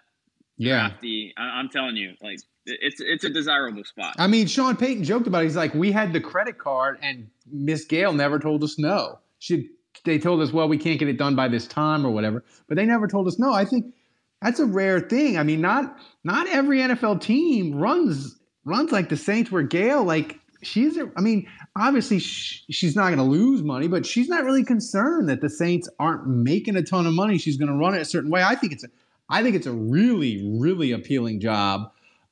[0.61, 0.89] yeah.
[0.89, 1.33] Crafty.
[1.37, 4.15] I, am telling you, like it's it's a desirable spot.
[4.19, 5.45] I mean, Sean Payton joked about it.
[5.45, 9.17] He's like, we had the credit card, and Miss Gayle never told us no.
[9.39, 9.69] She
[10.05, 12.77] they told us, well, we can't get it done by this time or whatever, but
[12.77, 13.53] they never told us no.
[13.53, 13.93] I think
[14.41, 15.37] that's a rare thing.
[15.37, 20.39] I mean, not not every NFL team runs runs like the Saints, where Gayle like
[20.61, 20.97] she's.
[20.97, 25.41] I mean, obviously she's not going to lose money, but she's not really concerned that
[25.41, 27.37] the Saints aren't making a ton of money.
[27.37, 28.43] She's going to run it a certain way.
[28.43, 28.87] I think it's a
[29.29, 31.91] I think it's a really, really appealing job.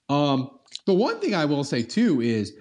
[0.09, 0.51] Um,
[0.85, 2.53] the one thing I will say too is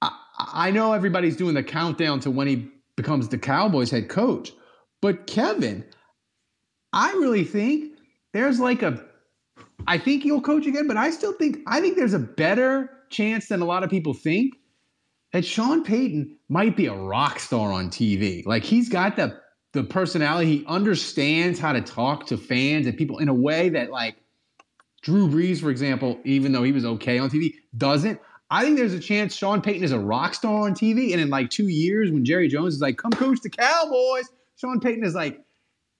[0.00, 4.52] I, I know everybody's doing the countdown to when he becomes the Cowboys head coach,
[5.00, 5.84] but Kevin,
[6.92, 7.92] I really think
[8.32, 9.04] there's like a
[9.86, 13.48] I think he'll coach again, but I still think I think there's a better chance
[13.48, 14.54] than a lot of people think
[15.32, 18.44] that Sean Payton might be a rock star on TV.
[18.46, 19.40] Like he's got the
[19.72, 20.58] the personality.
[20.58, 24.16] He understands how to talk to fans and people in a way that like
[25.02, 28.20] Drew Brees, for example, even though he was okay on TV, doesn't.
[28.50, 31.30] I think there's a chance Sean Payton is a rock star on TV, and in
[31.30, 35.14] like two years, when Jerry Jones is like, "Come coach the Cowboys," Sean Payton is
[35.14, 35.40] like,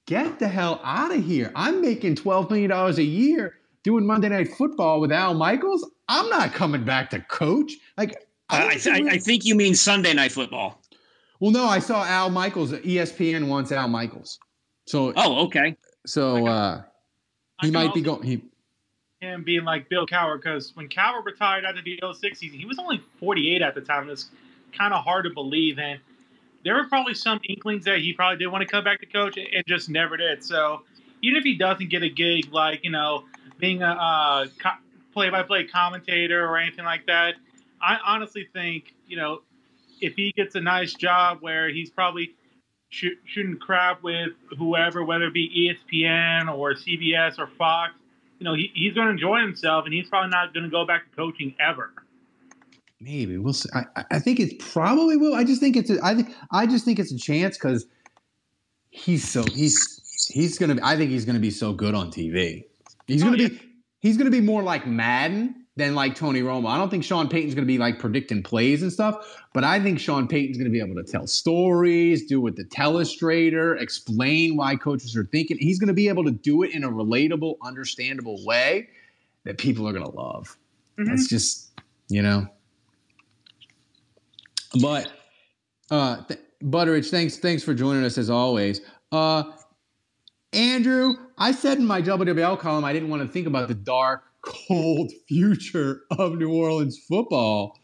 [0.07, 1.51] "Get the hell out of here!
[1.57, 5.91] I'm making twelve million dollars a year doing Monday Night Football with Al Michaels.
[6.09, 8.17] I'm not coming back to coach." Like,
[8.53, 10.81] I, I, th- I think you mean Sunday Night Football.
[11.41, 12.73] Well, no, I saw Al Michaels.
[12.73, 14.39] ESPN wants Al Michaels.
[14.87, 15.77] So oh, okay.
[16.07, 16.83] So uh,
[17.63, 18.23] he might be going.
[18.23, 18.43] He
[19.21, 22.79] him being like Bill Cowher because when Cowher retired after the 06 season, he was
[22.79, 24.11] only 48 at the time.
[24.11, 24.31] It's
[24.77, 26.01] kind of hard to believe, and
[26.65, 29.37] there were probably some inklings that he probably did want to come back to coach
[29.37, 30.45] and just never did.
[30.45, 30.83] So
[31.23, 33.25] even if he doesn't get a gig like you know
[33.59, 34.47] being a uh,
[35.13, 37.35] play-by-play commentator or anything like that,
[37.83, 39.43] I honestly think you know
[40.01, 42.35] if he gets a nice job where he's probably
[42.93, 47.95] shoot, shooting crap with whoever, whether it be ESPN or CBS or Fox,
[48.39, 50.85] you know, he, he's going to enjoy himself, and he's probably not going to go
[50.85, 51.93] back to coaching ever.
[53.01, 53.69] Maybe we'll see.
[53.75, 55.35] I, I think it probably will.
[55.35, 55.91] I just think it's.
[55.91, 57.87] A, I think I just think it's a chance because
[58.91, 60.79] he's so he's he's gonna.
[60.85, 62.65] I think he's gonna be so good on TV.
[63.09, 63.49] He's oh, gonna oh, yeah.
[63.49, 63.61] be
[63.99, 66.69] he's gonna be more like Madden than like Tony Romo.
[66.69, 69.81] I don't think Sean Payton's going to be like predicting plays and stuff, but I
[69.81, 74.57] think Sean Payton's going to be able to tell stories, do it the telestrator, explain
[74.57, 75.57] why coaches are thinking.
[75.59, 78.89] He's going to be able to do it in a relatable, understandable way
[79.45, 80.57] that people are going to love.
[80.99, 81.09] Mm-hmm.
[81.09, 81.71] That's just,
[82.09, 82.47] you know.
[84.81, 85.13] But
[85.91, 88.81] uh th- Butteridge, thanks thanks for joining us as always.
[89.11, 89.45] Uh
[90.53, 94.32] Andrew, I said in my WWL column I didn't want to think about the dark
[94.43, 97.79] cold future of New Orleans football.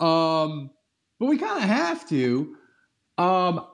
[0.00, 0.70] Um,
[1.18, 2.56] but we kind of have to.
[3.18, 3.66] Um,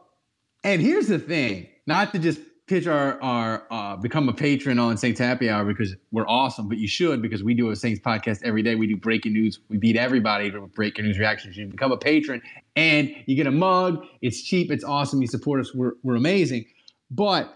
[0.65, 4.97] and here's the thing: not to just pitch our our uh, become a patron on
[4.97, 8.41] Saints Happy Hour because we're awesome, but you should because we do a Saints podcast
[8.45, 8.77] every day.
[8.77, 9.61] We do breaking news.
[9.69, 11.57] We beat everybody with breaking news reactions.
[11.57, 12.41] You become a patron
[12.77, 14.07] and you get a mug.
[14.21, 14.71] It's cheap.
[14.71, 15.21] It's awesome.
[15.21, 15.75] You support us.
[15.75, 16.67] We're we're amazing.
[17.11, 17.53] But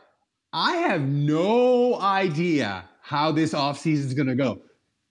[0.52, 4.60] I have no idea how this offseason is going to go.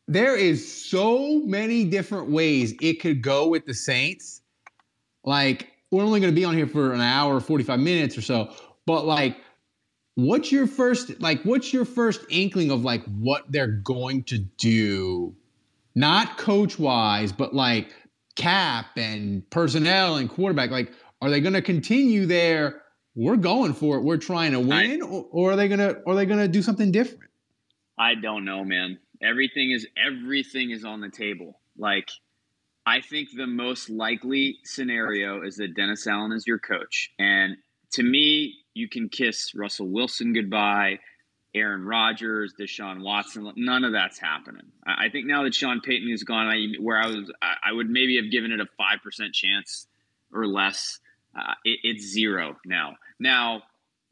[0.10, 4.42] There is so many different ways it could go with the Saints.
[5.24, 8.54] Like we're only going to be on here for an hour, 45 minutes or so,
[8.86, 9.38] but like
[10.16, 15.36] what's your first like what's your first inkling of like what they're going to do
[15.94, 17.94] not coach wise but like
[18.38, 20.90] cap and personnel and quarterback like
[21.22, 22.82] are they going to continue there
[23.14, 26.02] we're going for it we're trying to win I, or, or, are they going to
[26.08, 27.30] are they going to do something different
[27.98, 32.10] i don't know man everything is everything is on the table like
[32.86, 37.58] i think the most likely scenario is that dennis allen is your coach and
[37.92, 41.00] to me you can kiss Russell Wilson goodbye,
[41.56, 43.52] Aaron Rodgers, Deshaun Watson.
[43.56, 44.72] None of that's happening.
[44.86, 48.18] I think now that Sean Payton is gone, I, where I was, I would maybe
[48.18, 49.88] have given it a five percent chance
[50.32, 51.00] or less.
[51.36, 52.96] Uh, it, it's zero now.
[53.20, 53.64] Now,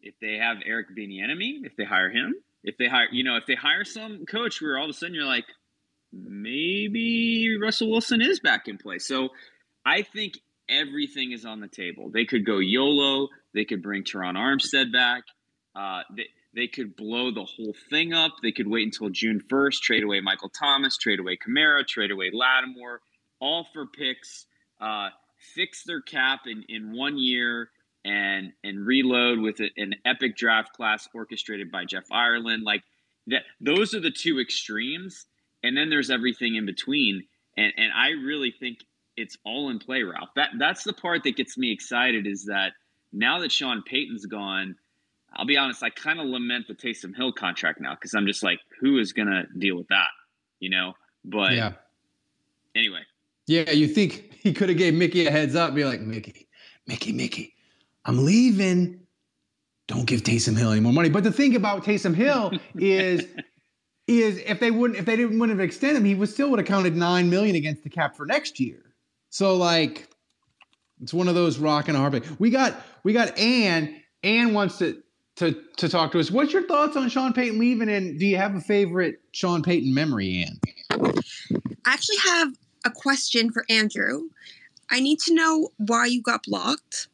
[0.02, 2.34] if they have Eric Bieniemy, if they hire him,
[2.64, 5.16] if they hire, you know, if they hire some coach where all of a sudden
[5.16, 5.46] you're like,
[6.12, 9.00] maybe Russell Wilson is back in play.
[9.00, 9.30] So
[9.86, 10.34] I think
[10.70, 12.10] everything is on the table.
[12.12, 13.30] They could go YOLO.
[13.54, 15.24] They could bring Terron Armstead back.
[15.76, 18.32] Uh, they, they could blow the whole thing up.
[18.42, 22.32] They could wait until June 1st, trade away Michael Thomas, trade away Kamara, trade away
[22.32, 23.02] Lattimore,
[23.40, 24.46] all for picks,
[24.80, 25.10] uh,
[25.56, 27.70] fix their cap in, in one year
[28.06, 32.64] and and reload with a, an epic draft class orchestrated by Jeff Ireland.
[32.64, 32.84] Like
[33.28, 35.26] that, those are the two extremes.
[35.64, 37.24] And then there's everything in between.
[37.56, 38.80] And, and I really think
[39.16, 40.30] it's all in play, Ralph.
[40.36, 42.74] That that's the part that gets me excited is that
[43.12, 44.76] now that Sean Payton's gone,
[45.36, 48.44] I'll be honest, I kind of lament the Taysom Hill contract now because I'm just
[48.44, 50.10] like, who is gonna deal with that?
[50.60, 50.94] You know?
[51.24, 51.74] But yeah.
[52.76, 53.02] anyway.
[53.46, 56.48] Yeah, you think he could have gave Mickey a heads up, be like, Mickey,
[56.88, 57.53] Mickey, Mickey,
[58.06, 59.00] I'm leaving.
[59.88, 61.10] Don't give Taysom Hill any more money.
[61.10, 63.26] But the thing about Taysom Hill is
[64.08, 66.60] is if they wouldn't if they didn't wouldn't have extended him, he would still would
[66.60, 68.94] have counted nine million against the cap for next year.
[69.30, 70.10] So like
[71.02, 72.40] it's one of those rock and a hard place.
[72.40, 74.02] We got we got Ann.
[74.24, 75.02] Ann wants to
[75.38, 76.32] to to talk to us.
[76.32, 77.90] What's your thoughts on Sean Payton leaving?
[77.90, 80.60] And do you have a favorite Sean Payton memory, Ann?
[81.86, 82.54] I actually have
[82.86, 84.30] a question for Andrew.
[84.90, 87.08] I need to know why you got blocked.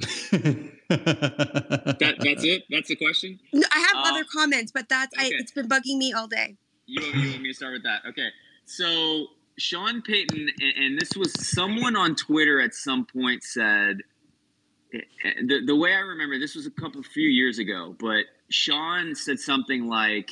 [0.00, 0.78] That,
[2.18, 2.64] that's it.
[2.70, 3.38] That's the question.
[3.52, 5.26] No, I have uh, other comments, but that's okay.
[5.26, 6.56] I, it's been bugging me all day.
[6.86, 8.02] You, you want me to start with that?
[8.08, 8.28] Okay.
[8.64, 9.26] So
[9.58, 13.98] Sean Payton, and this was someone on Twitter at some point said,
[14.92, 19.38] the, the way I remember this was a couple few years ago, but Sean said
[19.38, 20.30] something like,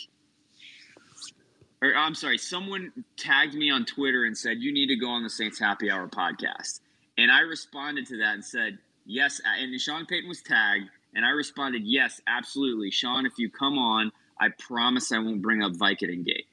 [1.80, 5.22] or I'm sorry, someone tagged me on Twitter and said, You need to go on
[5.22, 6.80] the Saints Happy Hour podcast.
[7.18, 8.78] And I responded to that and said,
[9.08, 9.40] Yes.
[9.44, 10.88] And Sean Payton was tagged.
[11.14, 12.90] And I responded, Yes, absolutely.
[12.90, 16.46] Sean, if you come on, I promise I won't bring up Vicodin Gate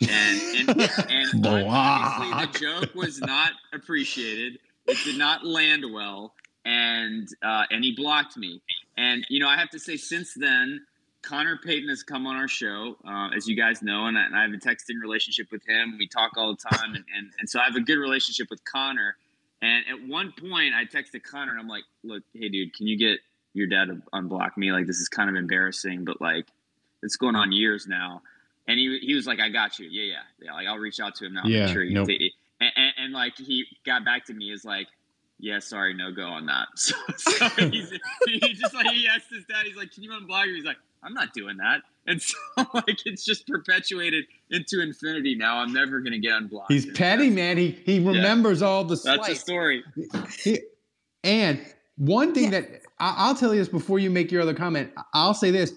[0.00, 0.68] and and,
[1.10, 4.58] and obviously the joke was not appreciated.
[4.86, 8.62] It did not land well, and uh, and he blocked me.
[8.96, 10.80] And you know, I have to say, since then,
[11.22, 14.36] Connor Payton has come on our show, uh, as you guys know, and I, and
[14.36, 15.96] I, have a texting relationship with him.
[15.98, 18.64] We talk all the time, and, and and so I have a good relationship with
[18.64, 19.16] Connor.
[19.62, 22.98] And at one point, I texted Connor, and I'm like, "Look, hey, dude, can you
[22.98, 23.20] get
[23.54, 24.72] your dad to unblock me?
[24.72, 26.46] Like, this is kind of embarrassing, but like,
[27.02, 28.22] it's going on years now."
[28.68, 29.88] And he he was like, "I got you.
[29.88, 30.52] Yeah, yeah, yeah.
[30.52, 31.44] Like I'll reach out to him now.
[31.46, 32.08] Yeah, sure nope.
[32.08, 34.88] and, and, and, like he got back to me is like,
[35.38, 37.92] "Yeah, sorry, no go on that." So, so he's,
[38.26, 40.78] he just like he asked his dad, he's like, "Can you unblock me?" He's like,
[41.06, 42.36] "I'm not doing that." And so
[42.72, 45.56] like it's just perpetuated into infinity now.
[45.56, 46.70] I'm never gonna get unblocked.
[46.70, 47.56] He's petty, man.
[47.56, 48.94] He he remembers yeah, all the.
[48.94, 49.82] That's a story.
[50.38, 50.60] He,
[51.24, 51.60] and
[51.96, 52.60] one thing yeah.
[52.60, 54.92] that I'll tell you this before you make your other comment.
[55.14, 55.72] I'll say this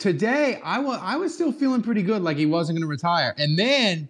[0.00, 3.34] today I was I was still feeling pretty good, like he wasn't going to retire.
[3.38, 4.08] And then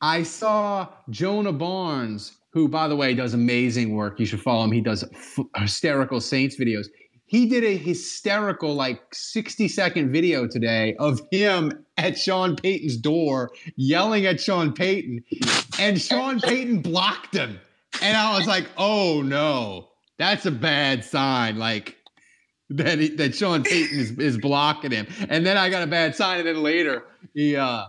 [0.00, 4.20] I saw Jonah Barnes, who by the way does amazing work.
[4.20, 4.70] You should follow him.
[4.70, 6.86] He does f- hysterical Saints videos.
[7.32, 13.52] He did a hysterical like 60 second video today of him at Sean Payton's door
[13.74, 15.24] yelling at Sean Payton,
[15.78, 17.58] and Sean Payton blocked him.
[18.02, 21.96] And I was like, "Oh no, that's a bad sign." Like
[22.68, 25.06] that he, that Sean Payton is, is blocking him.
[25.30, 27.02] And then I got a bad sign, and then later
[27.32, 27.86] he uh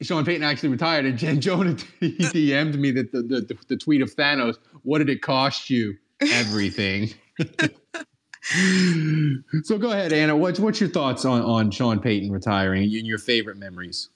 [0.00, 4.16] Sean Payton actually retired, and Jen Jonah DM'd me that the, the the tweet of
[4.16, 4.56] Thanos.
[4.82, 5.98] What did it cost you?
[6.22, 7.10] Everything.
[9.62, 10.36] so go ahead, Anna.
[10.36, 14.08] What's what's your thoughts on on Sean Payton retiring and your favorite memories?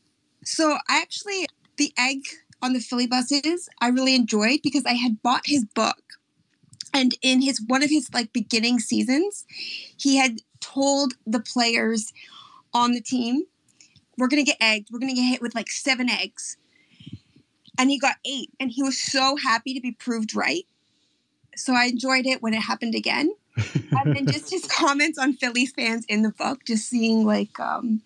[0.44, 1.46] So I actually
[1.76, 2.18] the egg
[2.60, 5.96] on the Philly buses I really enjoyed because I had bought his book.
[6.94, 9.46] And in his one of his like beginning seasons,
[9.96, 12.12] he had told the players
[12.74, 13.44] on the team,
[14.18, 16.56] we're gonna get egged, we're gonna get hit with like seven eggs.
[17.78, 20.66] And he got eight, and he was so happy to be proved right.
[21.56, 23.34] So I enjoyed it when it happened again.
[23.92, 28.00] and then just his comments on Phillies fans in the book, just seeing like um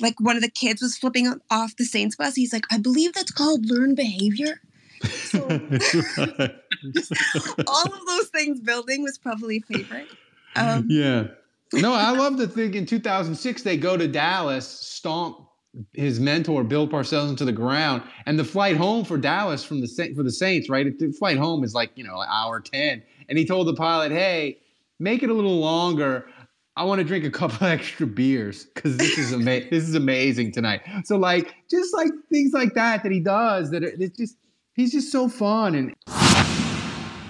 [0.00, 2.34] like one of the kids was flipping off the Saints bus.
[2.34, 4.60] He's like, I believe that's called learned behavior.
[5.02, 5.40] So
[7.66, 10.08] all of those things building was probably favorite.
[10.56, 11.28] Um, yeah.
[11.72, 15.49] No, I love the thing in 2006 they go to Dallas, stomp
[15.92, 20.12] his mentor Bill Parcells into the ground, and the flight home for Dallas from the
[20.16, 20.98] for the Saints, right?
[20.98, 24.58] The flight home is like you know hour ten, and he told the pilot, "Hey,
[24.98, 26.26] make it a little longer.
[26.76, 29.68] I want to drink a couple extra beers because this is amazing.
[29.70, 33.84] this is amazing tonight." So like just like things like that that he does that
[33.84, 34.36] it's just
[34.74, 35.94] he's just so fun and.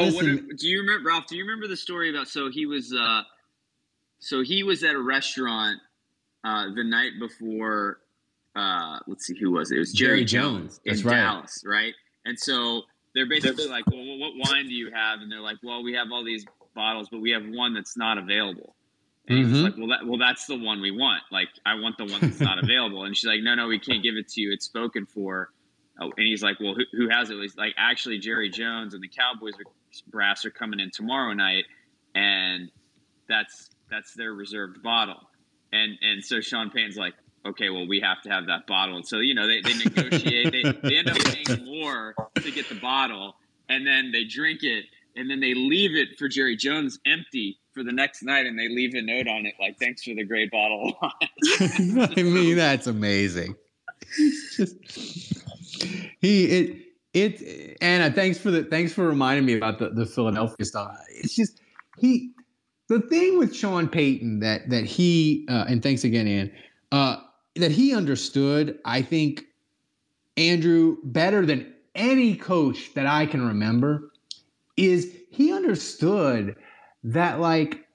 [0.00, 1.26] Oh, what a, do you remember, Ralph?
[1.26, 2.28] Do you remember the story about?
[2.28, 3.22] So he was, uh,
[4.18, 5.80] so he was at a restaurant
[6.44, 7.98] uh, the night before.
[8.56, 9.76] Uh, let's see, who was it?
[9.76, 10.80] It was Jerry, Jerry Jones.
[10.86, 11.16] Jones in right.
[11.16, 11.92] Dallas, right?
[12.24, 12.82] And so
[13.14, 16.08] they're basically like, "Well, what wine do you have?" And they're like, "Well, we have
[16.12, 18.76] all these bottles, but we have one that's not available."
[19.26, 19.62] And he's Mhm.
[19.64, 21.22] like, "Well, that well, that's the one we want.
[21.32, 24.02] Like, I want the one that's not available." And she's like, "No, no, we can't
[24.02, 24.52] give it to you.
[24.52, 25.50] It's spoken for."
[26.00, 29.02] Oh, and he's like, "Well, who, who has it?" He's like, "Actually, Jerry Jones and
[29.02, 29.54] the Cowboys
[30.02, 31.64] brass are coming in tomorrow night,
[32.14, 32.70] and
[33.28, 35.20] that's that's their reserved bottle."
[35.72, 37.14] And and so Sean Payton's like,
[37.46, 40.52] "Okay, well, we have to have that bottle." And so you know they, they negotiate.
[40.52, 43.36] they they end up paying more to get the bottle,
[43.68, 44.84] and then they drink it,
[45.16, 48.68] and then they leave it for Jerry Jones empty for the next night, and they
[48.68, 52.56] leave a note on it like, "Thanks for the great bottle of wine." I mean,
[52.56, 53.56] that's amazing.
[56.20, 56.83] He it
[57.14, 58.12] it Anna.
[58.12, 60.98] Thanks for the thanks for reminding me about the the Philadelphia stuff.
[61.08, 61.60] It's just
[61.98, 62.32] he
[62.88, 66.52] the thing with Sean Payton that that he uh, and thanks again, Ann,
[66.92, 67.16] uh,
[67.56, 68.78] that he understood.
[68.84, 69.44] I think
[70.36, 74.10] Andrew better than any coach that I can remember
[74.76, 76.56] is he understood
[77.04, 77.86] that like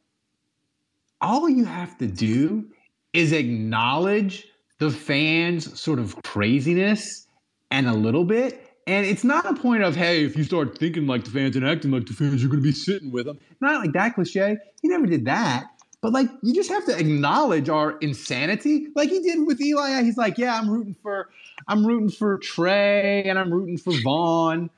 [1.22, 2.66] all you have to do
[3.12, 4.48] is acknowledge
[4.78, 7.28] the fans' sort of craziness
[7.72, 8.69] and a little bit.
[8.90, 11.64] And it's not a point of, hey, if you start thinking like the fans and
[11.64, 13.38] acting like the fans, you're going to be sitting with them.
[13.62, 14.58] Not like that cliche.
[14.82, 15.68] He never did that.
[16.02, 20.02] But like, you just have to acknowledge our insanity, like he did with Eli.
[20.02, 21.30] He's like, yeah, I'm rooting for,
[21.68, 24.72] I'm rooting for Trey, and I'm rooting for Vaughn.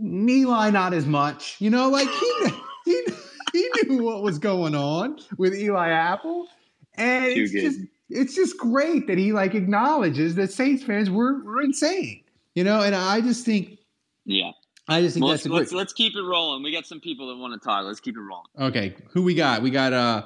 [0.00, 1.56] Eli, not as much.
[1.58, 2.50] You know, like he
[2.84, 3.06] he,
[3.52, 6.46] he knew what was going on with Eli Apple,
[6.94, 11.62] and it's just it's just great that he like acknowledges that Saints fans were were
[11.62, 12.22] insane.
[12.56, 13.78] You know, and I just think
[14.24, 14.50] yeah.
[14.88, 15.58] I just think Well, that's let's, a great.
[15.58, 16.62] let's let's keep it rolling.
[16.62, 17.84] We got some people that want to talk.
[17.84, 18.46] Let's keep it rolling.
[18.58, 19.60] Okay, who we got?
[19.60, 20.24] We got uh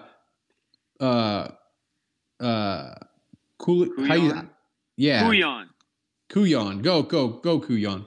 [1.01, 1.49] uh
[2.41, 2.95] uh
[3.59, 4.49] cool how you
[4.97, 5.67] yeah Kuyon.
[6.31, 6.83] Kuyon.
[6.83, 8.05] Go go go Kuyon.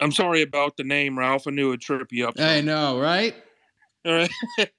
[0.00, 1.46] I'm sorry about the name, Ralph.
[1.46, 2.40] I knew it'd trip you up.
[2.40, 3.34] I know, right?
[4.06, 4.30] All right.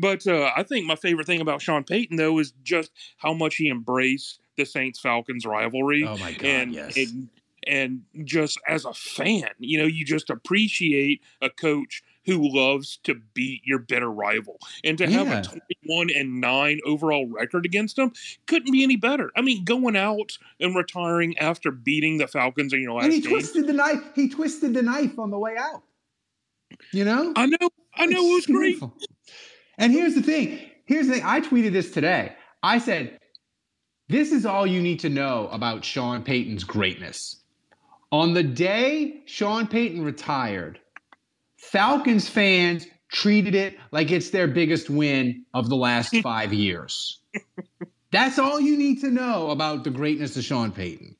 [0.00, 3.56] but uh, I think my favorite thing about Sean Payton, though, is just how much
[3.56, 6.04] he embraced the Saints Falcons rivalry.
[6.06, 6.96] Oh my God, and, yes.
[6.96, 7.28] And,
[7.68, 13.14] and just as a fan, you know, you just appreciate a coach who loves to
[13.32, 14.58] beat your bitter rival.
[14.84, 18.12] And to have a 21 and 9 overall record against him
[18.46, 19.30] couldn't be any better.
[19.34, 23.20] I mean, going out and retiring after beating the Falcons in your last And he
[23.20, 23.30] game.
[23.30, 24.00] twisted the knife.
[24.14, 25.82] He twisted the knife on the way out.
[26.92, 27.32] You know?
[27.34, 27.68] I know.
[27.94, 28.82] I know it was great.
[29.78, 30.58] And here's the thing.
[30.84, 31.22] Here's the thing.
[31.24, 32.34] I tweeted this today.
[32.62, 33.18] I said,
[34.08, 37.42] "This is all you need to know about Sean Payton's greatness."
[38.10, 40.80] On the day Sean Payton retired,
[41.56, 47.20] Falcons fans treated it like it's their biggest win of the last five years.
[48.10, 51.16] That's all you need to know about the greatness of Sean Payton.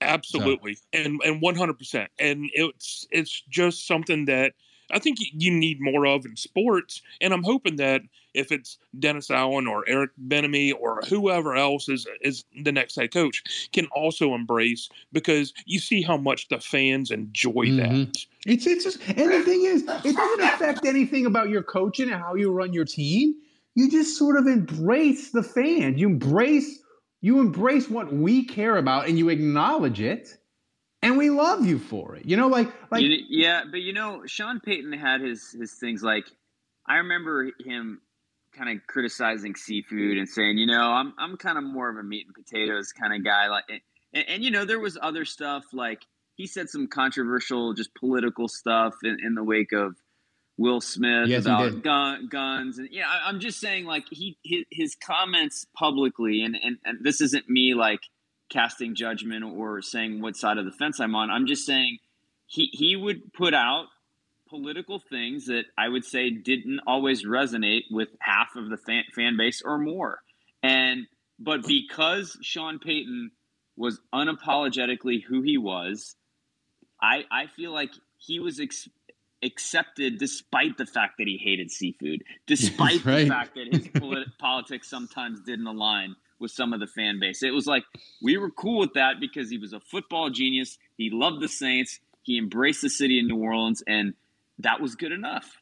[0.00, 0.82] Absolutely, so.
[0.94, 4.54] and and one hundred percent, and it's it's just something that
[4.90, 7.02] I think you need more of in sports.
[7.20, 8.02] And I'm hoping that
[8.34, 13.12] if it's Dennis Allen or Eric Bieniemy or whoever else is is the next head
[13.12, 17.76] coach, can also embrace because you see how much the fans enjoy mm-hmm.
[17.76, 18.26] that.
[18.46, 22.20] It's it's just, and the thing is, it doesn't affect anything about your coaching and
[22.20, 23.34] how you run your team.
[23.74, 26.00] You just sort of embrace the fans.
[26.00, 26.80] You embrace
[27.22, 30.38] you embrace what we care about and you acknowledge it
[31.02, 32.24] and we love you for it.
[32.24, 36.26] You know, like like yeah, but you know, Sean Payton had his his things like
[36.86, 38.00] I remember him
[38.56, 42.02] kind of criticizing seafood and saying, you know, I'm I'm kind of more of a
[42.02, 43.48] meat and potatoes kind of guy.
[43.48, 43.64] Like,
[44.12, 46.02] and, and, you know, there was other stuff like
[46.34, 49.96] he said some controversial, just political stuff in, in the wake of
[50.56, 54.64] Will Smith yes, about gun, guns, and yeah, I, am just saying like he his,
[54.70, 58.00] his comments publicly, and, and and this isn't me like
[58.50, 61.30] casting judgment or saying what side of the fence I'm on.
[61.30, 61.98] I'm just saying
[62.46, 63.86] he he would put out
[64.50, 69.36] political things that I would say didn't always resonate with half of the fan, fan
[69.36, 70.20] base or more,
[70.62, 71.06] and
[71.38, 73.30] but because Sean Payton
[73.76, 76.16] was unapologetically who he was,
[77.00, 78.60] I I feel like he was.
[78.60, 78.88] Ex-
[79.42, 83.22] accepted despite the fact that he hated seafood, despite right.
[83.22, 87.42] the fact that his polit- politics sometimes didn't align with some of the fan base.
[87.42, 87.84] It was like
[88.22, 90.78] we were cool with that because he was a football genius.
[90.96, 92.00] He loved the Saints.
[92.22, 94.14] He embraced the city of New Orleans, and
[94.62, 95.56] that was good enough.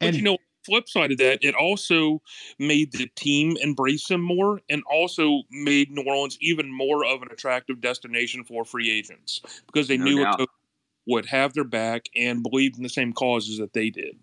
[0.00, 2.20] And you know, flip side of that, it also
[2.58, 7.28] made the team embrace him more, and also made New Orleans even more of an
[7.30, 10.34] attractive destination for free agents because they no knew doubt.
[10.34, 10.48] a coach
[11.06, 14.18] would have their back and believed in the same causes that they did.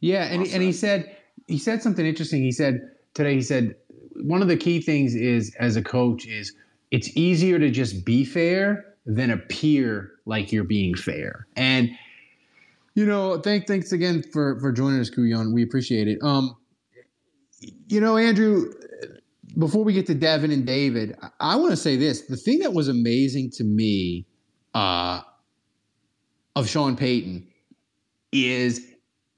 [0.00, 0.54] Yeah, and awesome.
[0.54, 1.16] and he said
[1.46, 2.42] he said something interesting.
[2.42, 3.74] He said today he said
[4.22, 6.52] one of the key things is as a coach is
[6.90, 11.46] it's easier to just be fair than appear like you're being fair.
[11.56, 11.90] And
[12.94, 15.52] you know, thank thanks again for for joining us, Kuyon.
[15.52, 16.18] We appreciate it.
[16.22, 16.56] Um,
[17.88, 18.72] you know, Andrew,
[19.58, 22.60] before we get to Devin and David, I, I want to say this: the thing
[22.60, 24.26] that was amazing to me
[24.74, 25.20] uh,
[26.56, 27.46] of Sean Payton
[28.32, 28.86] is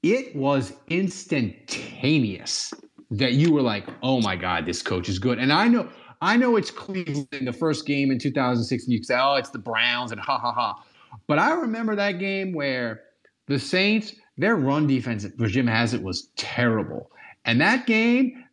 [0.03, 2.73] it was instantaneous
[3.11, 5.39] that you were like, oh my God, this coach is good.
[5.39, 5.87] And I know,
[6.21, 9.59] I know it's Cleveland, the first game in 2006, and you say, oh, it's the
[9.59, 10.83] Browns and ha ha ha.
[11.27, 13.01] But I remember that game where
[13.47, 17.11] the Saints, their run defense, where Jim Haslett, was terrible.
[17.45, 18.43] And that game,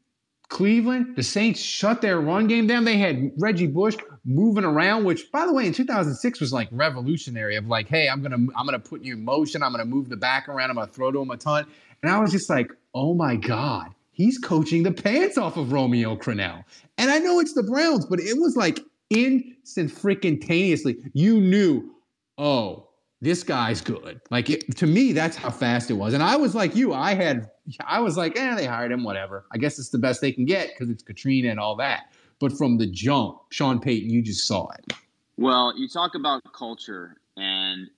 [0.48, 2.84] Cleveland, the Saints shut their run game down.
[2.84, 7.56] They had Reggie Bush moving around, which by the way, in 2006 was like revolutionary
[7.56, 10.16] of like, hey, I'm gonna I'm gonna put you in motion, I'm gonna move the
[10.16, 11.66] back around, I'm gonna throw to him a ton.
[12.02, 16.16] And I was just like, oh my God, he's coaching the pants off of Romeo
[16.16, 16.64] Crennel.
[16.98, 20.96] And I know it's the Browns, but it was like instant freaking taneously.
[21.12, 21.94] You knew,
[22.38, 22.88] oh,
[23.20, 24.20] this guy's good.
[24.30, 26.14] Like it, to me, that's how fast it was.
[26.14, 27.50] And I was like you, I had,
[27.84, 29.44] I was like, eh, they hired him, whatever.
[29.52, 32.12] I guess it's the best they can get because it's Katrina and all that.
[32.38, 34.94] But from the jump, Sean Payton, you just saw it.
[35.36, 37.88] Well, you talk about culture, and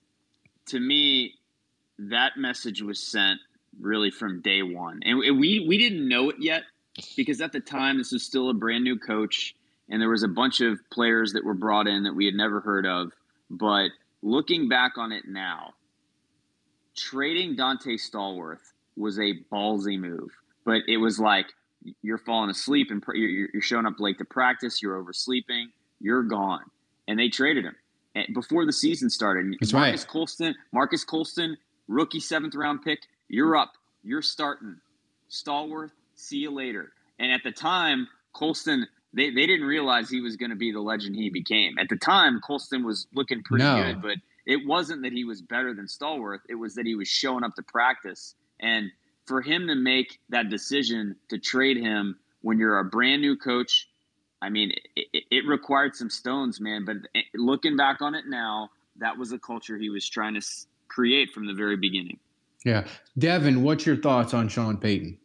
[0.67, 1.35] to me,
[1.97, 3.39] that message was sent
[3.79, 6.63] really from day one, and we we didn't know it yet
[7.15, 9.55] because at the time this was still a brand new coach,
[9.89, 12.59] and there was a bunch of players that were brought in that we had never
[12.59, 13.11] heard of,
[13.49, 13.89] but
[14.23, 15.73] looking back on it now,
[16.95, 20.29] trading Donté Stallworth was a ballsy move.
[20.65, 21.47] But it was like
[22.01, 25.69] you're falling asleep and you're, showing up late to practice, you're oversleeping,
[25.99, 26.63] you're gone.
[27.07, 27.75] And they traded him
[28.33, 29.53] before the season started.
[29.59, 30.07] That's Marques right.
[30.07, 31.57] Colston, Marques Colston,
[31.87, 34.77] rookie seventh round pick, you're up, you're starting.
[35.29, 36.93] Stallworth, see you later.
[37.19, 40.81] And at the time, Colston they, they didn't realize he was going to be the
[40.81, 41.77] legend he became.
[41.77, 43.83] At the time, Colston was looking pretty no.
[43.83, 46.39] good, but it wasn't that he was better than Stallworth.
[46.49, 48.35] It was that he was showing up to practice.
[48.59, 48.91] And
[49.25, 53.87] for him to make that decision to trade him when you're a brand new coach,
[54.41, 56.83] I mean, it, it required some stones, man.
[56.83, 60.45] But eh, looking back on it now, that was a culture he was trying to
[60.87, 62.19] create from the very beginning.
[62.65, 62.85] Yeah.
[63.17, 65.17] Devin, what's your thoughts on Sean Payton?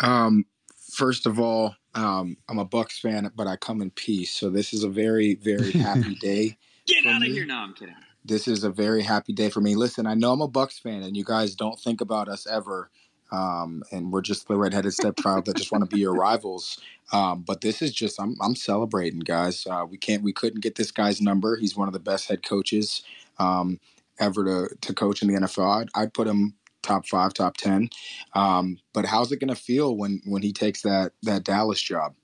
[0.00, 0.44] Um,
[0.92, 4.34] first of all, um, I'm a Bucks fan, but I come in peace.
[4.34, 6.56] So this is a very, very happy day.
[6.86, 7.46] Get out of here!
[7.46, 7.94] No, I'm kidding.
[8.24, 9.74] This is a very happy day for me.
[9.74, 12.90] Listen, I know I'm a Bucks fan, and you guys don't think about us ever.
[13.30, 16.78] Um, and we're just the redheaded stepchild that just want to be your rivals.
[17.12, 19.66] Um, but this is just I'm I'm celebrating, guys.
[19.66, 21.56] Uh, we can't we couldn't get this guy's number.
[21.56, 23.02] He's one of the best head coaches
[23.38, 23.80] um,
[24.18, 25.82] ever to to coach in the NFL.
[25.82, 27.90] I'd, I'd put him top five, top ten.
[28.34, 32.14] Um, but how's it going to feel when when he takes that that Dallas job?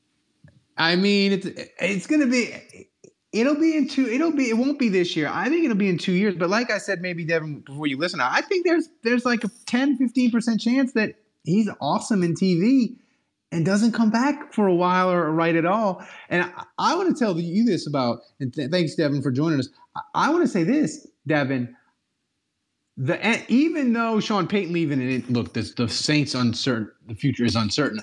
[0.77, 1.47] I mean, it's
[1.81, 2.89] it's going to be.
[3.33, 4.07] It'll be in two.
[4.07, 4.49] It'll be.
[4.49, 5.29] It won't be this year.
[5.33, 6.35] I think it'll be in two years.
[6.37, 9.51] But like I said, maybe Devin, before you listen, I think there's there's like a
[9.67, 12.97] 10, 15 percent chance that he's awesome in TV
[13.51, 16.05] and doesn't come back for a while or right at all.
[16.29, 18.21] And I, I want to tell you this about.
[18.41, 19.69] And th- thanks, Devin, for joining us.
[19.97, 21.75] I, I want to say this, Devin.
[22.97, 26.91] The even though Sean Payton leaving and it, look, this, the Saints uncertain.
[27.09, 28.01] The future is uncertain.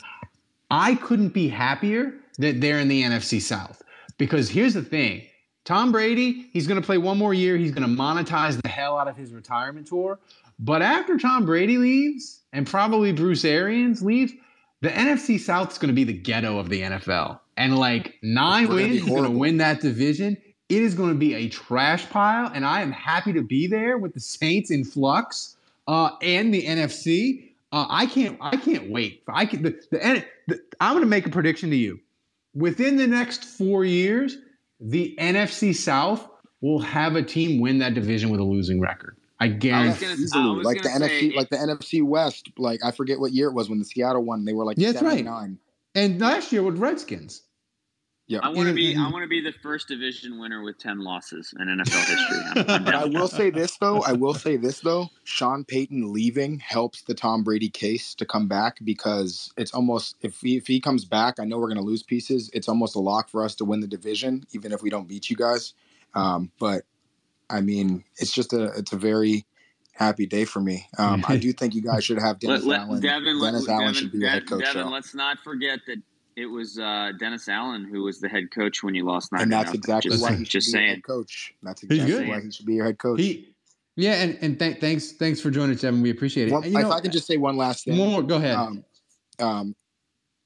[0.69, 3.81] I couldn't be happier that they're in the NFC South.
[4.17, 5.23] Because here's the thing
[5.63, 7.57] Tom Brady, he's going to play one more year.
[7.57, 10.19] He's going to monetize the hell out of his retirement tour.
[10.59, 14.33] But after Tom Brady leaves and probably Bruce Arians leaves,
[14.81, 17.39] the NFC South is going to be the ghetto of the NFL.
[17.57, 20.37] And like nine wins, he's going to win that division.
[20.71, 22.51] It is going to be a trash pile.
[22.53, 25.57] And I am happy to be there with the Saints in flux
[25.87, 27.49] uh, and the NFC.
[27.71, 28.37] Uh, I can't.
[28.41, 29.23] I can't wait.
[29.27, 29.63] I can.
[29.63, 31.99] The, the, the I'm going to make a prediction to you
[32.53, 34.37] within the next four years,
[34.79, 36.27] the NFC South
[36.61, 39.17] will have a team win that division with a losing record.
[39.39, 40.05] I guarantee.
[40.05, 42.49] I easily, like the NFC, like the NFC West.
[42.57, 44.45] Like I forget what year it was when the Seattle won.
[44.45, 45.25] They were like yeah, that's right.
[45.95, 47.41] And last year with Redskins.
[48.31, 48.95] Yeah, I want to be.
[48.95, 52.63] I want to be the first division winner with ten losses in NFL history.
[52.63, 53.99] I'm, I'm but I will say this though.
[54.03, 55.09] I will say this though.
[55.25, 60.39] Sean Payton leaving helps the Tom Brady case to come back because it's almost if
[60.39, 62.49] he, if he comes back, I know we're going to lose pieces.
[62.53, 65.29] It's almost a lock for us to win the division, even if we don't beat
[65.29, 65.73] you guys.
[66.15, 66.83] Um, but
[67.49, 69.45] I mean, it's just a it's a very
[69.91, 70.87] happy day for me.
[70.97, 73.01] Um, I do think you guys should have Dennis let, Allen.
[73.01, 74.63] Devin, Dennis let, Allen Devin, should be your head coach.
[74.63, 74.89] Devin, though.
[74.89, 75.97] let's not forget that
[76.35, 79.43] it was uh, Dennis Allen who was the head coach when you lost nine.
[79.43, 80.95] and that's exactly just, why he should just be your saying.
[80.95, 81.53] head coach.
[81.63, 82.27] That's exactly good.
[82.27, 83.19] why he should be your head coach.
[83.19, 83.53] He,
[83.95, 86.01] yeah, and and th- thanks thanks for joining us, Devin.
[86.01, 86.51] We appreciate it.
[86.51, 87.97] One- And, you if know, I can just say one last thing.
[87.97, 88.55] one more, go ahead.
[88.55, 88.85] Um,
[89.39, 89.75] um,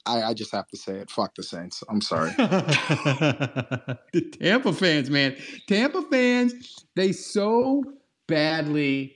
[0.05, 1.09] I, I just have to say it.
[1.09, 1.83] Fuck the Saints.
[1.89, 2.31] I'm sorry.
[2.38, 3.97] the
[4.39, 5.36] Tampa fans, man.
[5.67, 7.83] Tampa fans, they so
[8.27, 9.15] badly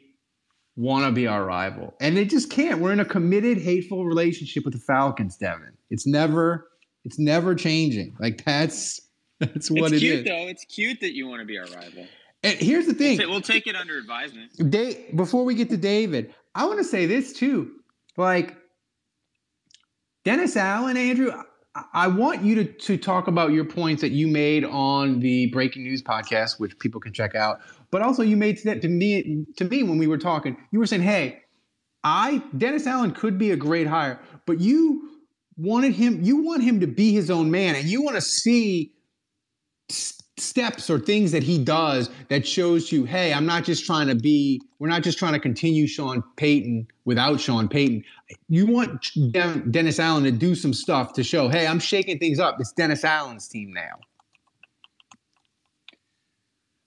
[0.79, 1.93] want to be our rival.
[1.99, 2.79] And they just can't.
[2.79, 5.73] We're in a committed, hateful relationship with the Falcons, Devin.
[5.89, 6.69] It's never,
[7.03, 8.15] it's never changing.
[8.17, 9.01] Like that's
[9.39, 10.25] that's what it's it cute is.
[10.25, 10.47] though.
[10.47, 12.07] It's cute that you want to be our rival.
[12.43, 13.17] And here's the thing.
[13.17, 14.71] We'll, take it under advisement.
[14.71, 17.71] Day before we get to David, I want to say this too.
[18.15, 18.55] Like
[20.23, 21.33] Dennis Allen, Andrew,
[21.75, 25.47] I, I want you to, to talk about your points that you made on the
[25.47, 27.59] breaking news podcast, which people can check out.
[27.91, 30.57] But also you made that to me to me when we were talking.
[30.71, 31.41] You were saying, hey,
[32.03, 35.09] I Dennis Allen could be a great hire, but you
[35.57, 38.93] wanted him, you want him to be his own man, and you want to see
[40.37, 44.15] steps or things that he does that shows you, hey, I'm not just trying to
[44.15, 48.03] be, we're not just trying to continue Sean Payton without Sean Payton.
[48.47, 52.39] You want Den- Dennis Allen to do some stuff to show, hey, I'm shaking things
[52.39, 52.55] up.
[52.59, 53.99] It's Dennis Allen's team now.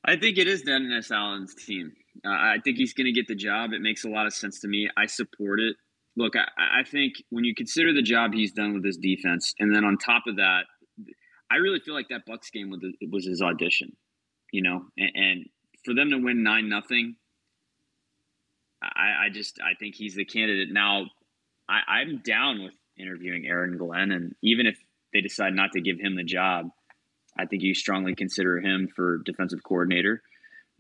[0.05, 1.93] I think it is Dennis Allen's team.
[2.25, 3.73] Uh, I think he's going to get the job.
[3.73, 4.89] It makes a lot of sense to me.
[4.97, 5.77] I support it.
[6.17, 9.75] Look, I, I think when you consider the job he's done with his defense, and
[9.75, 10.63] then on top of that,
[11.51, 13.97] I really feel like that Bucks game was, his audition.
[14.53, 15.47] You know, and, and
[15.85, 17.17] for them to win nine nothing,
[18.83, 20.69] I, I just I think he's the candidate.
[20.71, 21.07] Now,
[21.69, 24.77] I, I'm down with interviewing Aaron Glenn, and even if
[25.15, 26.67] they decide not to give him the job,
[27.39, 30.23] I think you strongly consider him for defensive coordinator,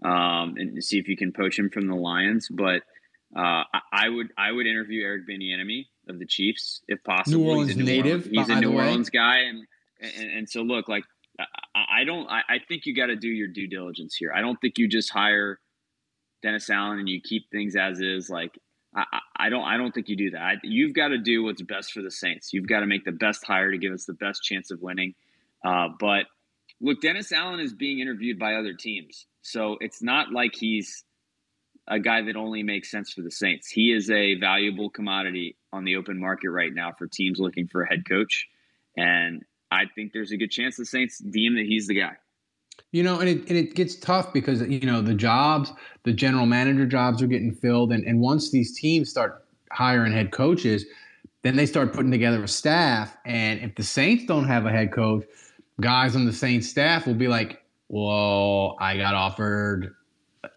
[0.04, 2.48] um, and see if you can poach him from the Lions.
[2.50, 2.82] But
[3.34, 7.40] uh, I, I would I would interview Eric Bieniemy of the Chiefs if possible.
[7.40, 8.72] New Orleans he's a New native, Orleans, he's a New.
[8.72, 9.66] Orleans guy, and
[10.00, 11.04] and, and so look like
[11.38, 11.44] I,
[12.00, 14.32] I don't I, I think you got to do your due diligence here.
[14.34, 15.58] I don't think you just hire
[16.42, 18.28] Dennis Allen and you keep things as is.
[18.28, 18.58] Like
[18.94, 20.40] I, I I don't I don't think you do that.
[20.40, 22.52] I, you've got to do what's best for the Saints.
[22.52, 25.14] You've got to make the best hire to give us the best chance of winning.
[25.64, 26.26] Uh, but
[26.82, 31.04] look, Dennis Allen is being interviewed by other teams, so it's not like he's
[31.88, 33.68] a guy that only makes sense for the Saints.
[33.68, 37.82] He is a valuable commodity on the open market right now for teams looking for
[37.82, 38.46] a head coach,
[38.96, 42.16] and I think there's a good chance the Saints deem that he's the guy.
[42.90, 45.72] You know, and it, and it gets tough because, you know, the jobs,
[46.04, 47.92] the general manager jobs are getting filled.
[47.92, 50.84] And, and once these teams start hiring head coaches,
[51.42, 53.16] then they start putting together a staff.
[53.24, 55.24] And if the Saints don't have a head coach,
[55.82, 59.94] guys on the Saints staff will be like, well, I got offered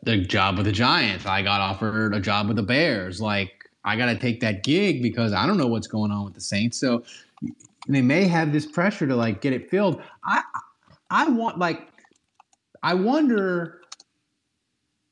[0.04, 1.26] the job with the Giants.
[1.26, 3.20] I got offered a job with the Bears.
[3.20, 3.52] Like,
[3.84, 6.42] I got to take that gig because I don't know what's going on with the
[6.42, 6.80] Saints.
[6.80, 7.04] So
[7.88, 10.02] they may have this pressure to like get it filled.
[10.24, 10.42] I
[11.10, 11.88] I want like
[12.82, 13.82] I wonder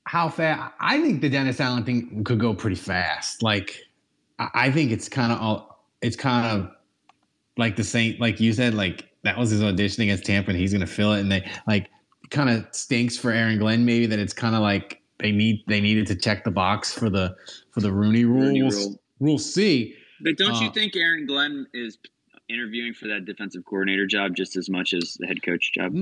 [0.05, 0.74] how fast?
[0.80, 3.41] I think the Dennis Allen thing could go pretty fast.
[3.41, 3.80] Like,
[4.39, 5.86] I think it's kind of all.
[6.01, 6.72] It's kind of
[7.57, 10.74] like the Saint, like you said, like that was his audition against Tampa, and he's
[10.74, 11.21] gonna fill it.
[11.21, 11.89] And they like
[12.30, 15.80] kind of stinks for Aaron Glenn, maybe that it's kind of like they need they
[15.82, 17.36] needed to check the box for the
[17.71, 18.41] for the Rooney rule.
[18.43, 18.99] Rooney We'll, rule.
[19.19, 19.95] we'll see.
[20.21, 21.97] But don't you Uh, think Aaron Glenn is
[22.49, 25.93] interviewing for that defensive coordinator job just as much as the head coach job?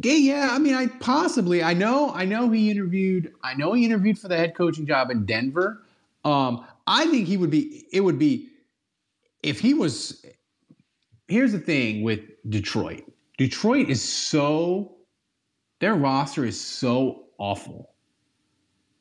[0.00, 0.48] Yeah, yeah.
[0.52, 1.62] I mean, I possibly.
[1.62, 2.12] I know.
[2.12, 3.32] I know he interviewed.
[3.42, 5.82] I know he interviewed for the head coaching job in Denver.
[6.24, 7.84] Um, I think he would be.
[7.92, 8.48] It would be
[9.42, 10.24] if he was.
[11.28, 13.02] Here's the thing with Detroit.
[13.36, 14.96] Detroit is so.
[15.80, 17.90] Their roster is so awful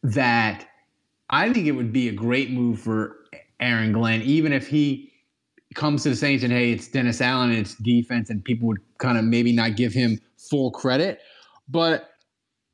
[0.04, 0.68] that
[1.30, 3.16] I think it would be a great move for
[3.60, 5.12] Aaron Glenn, even if he
[5.74, 8.80] comes to the Saints and hey, it's Dennis Allen and it's defense, and people would
[9.00, 11.22] kind of maybe not give him full credit.
[11.68, 12.12] But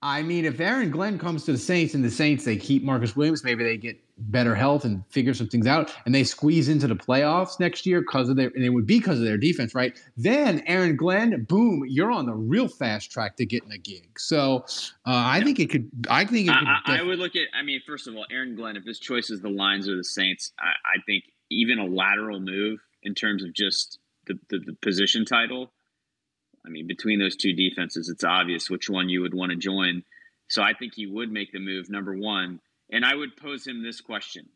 [0.04, 3.16] I mean, if Aaron Glenn comes to the Saints and the Saints they keep Marcus
[3.16, 6.88] Williams, maybe they get better health and figure some things out, and they squeeze into
[6.88, 9.74] the playoffs next year because of their and it would be because of their defense,
[9.74, 9.97] right?
[10.18, 14.20] Then Aaron Glenn, boom, you're on the real fast track to getting a gig.
[14.20, 14.66] So
[15.06, 15.89] uh, I think it could.
[16.10, 16.68] I think it could.
[16.68, 17.47] I, I, I would look at.
[17.58, 18.76] I mean, first of all, Aaron Glenn.
[18.76, 22.41] If his choice is the Lions or the Saints, I, I think even a lateral
[22.41, 25.72] move in terms of just the, the, the position title.
[26.66, 30.03] I mean, between those two defenses, it's obvious which one you would want to join.
[30.47, 31.89] So I think he would make the move.
[31.89, 32.59] Number one,
[32.91, 34.47] and I would pose him this question: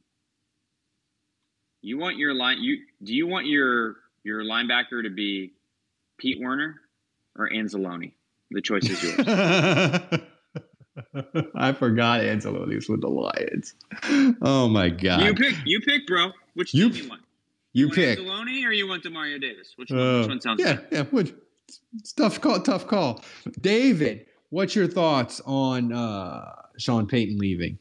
[1.82, 2.60] You want your line?
[2.62, 5.54] You do you want your your linebacker to be
[6.18, 6.76] Pete Werner
[7.36, 8.14] or Anzalone?
[8.52, 9.28] The choice is yours.
[11.56, 13.76] I forgot Anzalone was with the Lions.
[14.42, 15.22] Oh my god!
[15.22, 15.56] You pick.
[15.66, 16.32] You pick, bro.
[16.54, 17.22] Which You team you want?
[17.74, 18.20] You want pick.
[18.20, 19.74] Anzalone or you want Demario Davis?
[19.76, 20.00] Which one?
[20.00, 20.88] Uh, which one sounds yeah, good?
[20.92, 21.04] yeah.
[21.04, 21.34] Which,
[22.00, 22.60] it's tough call.
[22.62, 23.24] Tough call.
[23.62, 27.78] David, what's your thoughts on uh, Sean Payton leaving?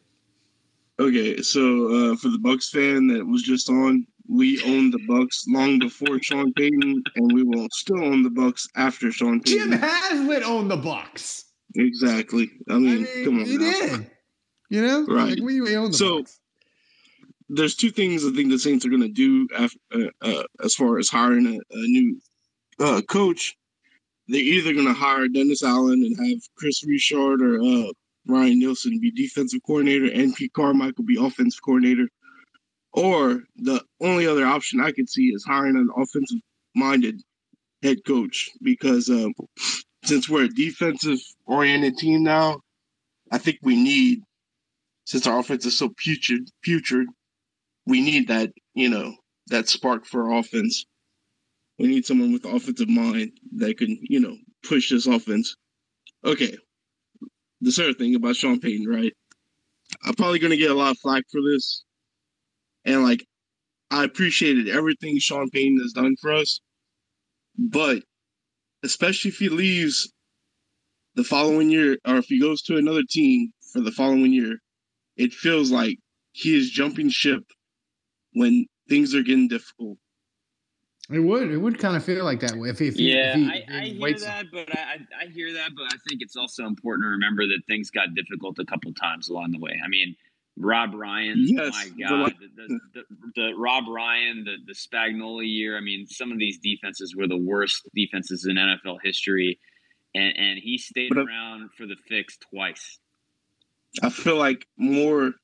[0.98, 5.44] Okay, so uh, for the Bucks fan that was just on, we owned the Bucks
[5.48, 9.70] long before Sean Payton, and we will still own the Bucks after Sean Payton.
[9.70, 11.44] Jim Haslett owned the Bucks.
[11.74, 12.50] Exactly.
[12.70, 13.44] I mean, come on.
[13.44, 13.70] He now.
[13.70, 14.10] did.
[14.70, 15.28] You know, Right.
[15.38, 16.40] Like, we, we own the So- Bucks.
[17.48, 20.74] There's two things I think the Saints are going to do af- uh, uh, as
[20.74, 22.20] far as hiring a, a new
[22.80, 23.56] uh, coach.
[24.28, 27.92] They're either going to hire Dennis Allen and have Kris Richard or uh,
[28.26, 32.08] Ryan Nielsen be defensive coordinator and Pete Carmichael be offensive coordinator.
[32.92, 36.40] Or the only other option I could see is hiring an offensive
[36.74, 37.22] minded
[37.82, 39.32] head coach because um,
[40.04, 42.60] since we're a defensive oriented team now,
[43.30, 44.22] I think we need,
[45.04, 47.08] since our offense is so putrid, putrid,
[47.86, 49.14] we need that, you know,
[49.48, 50.84] that spark for offense.
[51.78, 55.56] We need someone with offensive mind that can, you know, push this offense.
[56.24, 56.56] Okay.
[57.60, 59.12] The third thing about Sean Payton, right?
[60.04, 61.84] I'm probably going to get a lot of flack for this.
[62.84, 63.26] And, like,
[63.90, 66.60] I appreciated everything Sean Payton has done for us.
[67.58, 68.02] But
[68.82, 70.12] especially if he leaves
[71.14, 74.58] the following year or if he goes to another team for the following year,
[75.16, 75.98] it feels like
[76.32, 77.42] he is jumping ship
[78.32, 79.98] when things are getting difficult.
[81.10, 81.50] It would.
[81.50, 83.84] It would kind of feel like that if, if he, Yeah, if he, I, I
[83.84, 87.10] hear that, but I, I I hear that, but I think it's also important to
[87.10, 89.80] remember that things got difficult a couple times along the way.
[89.84, 90.16] I mean,
[90.58, 93.02] Rob Ryan, Yes, my the God, the, the, the,
[93.36, 95.76] the Rob Ryan, the the Spagnuolo year.
[95.76, 99.60] I mean, some of these defenses were the worst defenses in NFL history,
[100.14, 102.98] and and he stayed But, uh, around for the fix twice.
[104.02, 105.34] I feel like more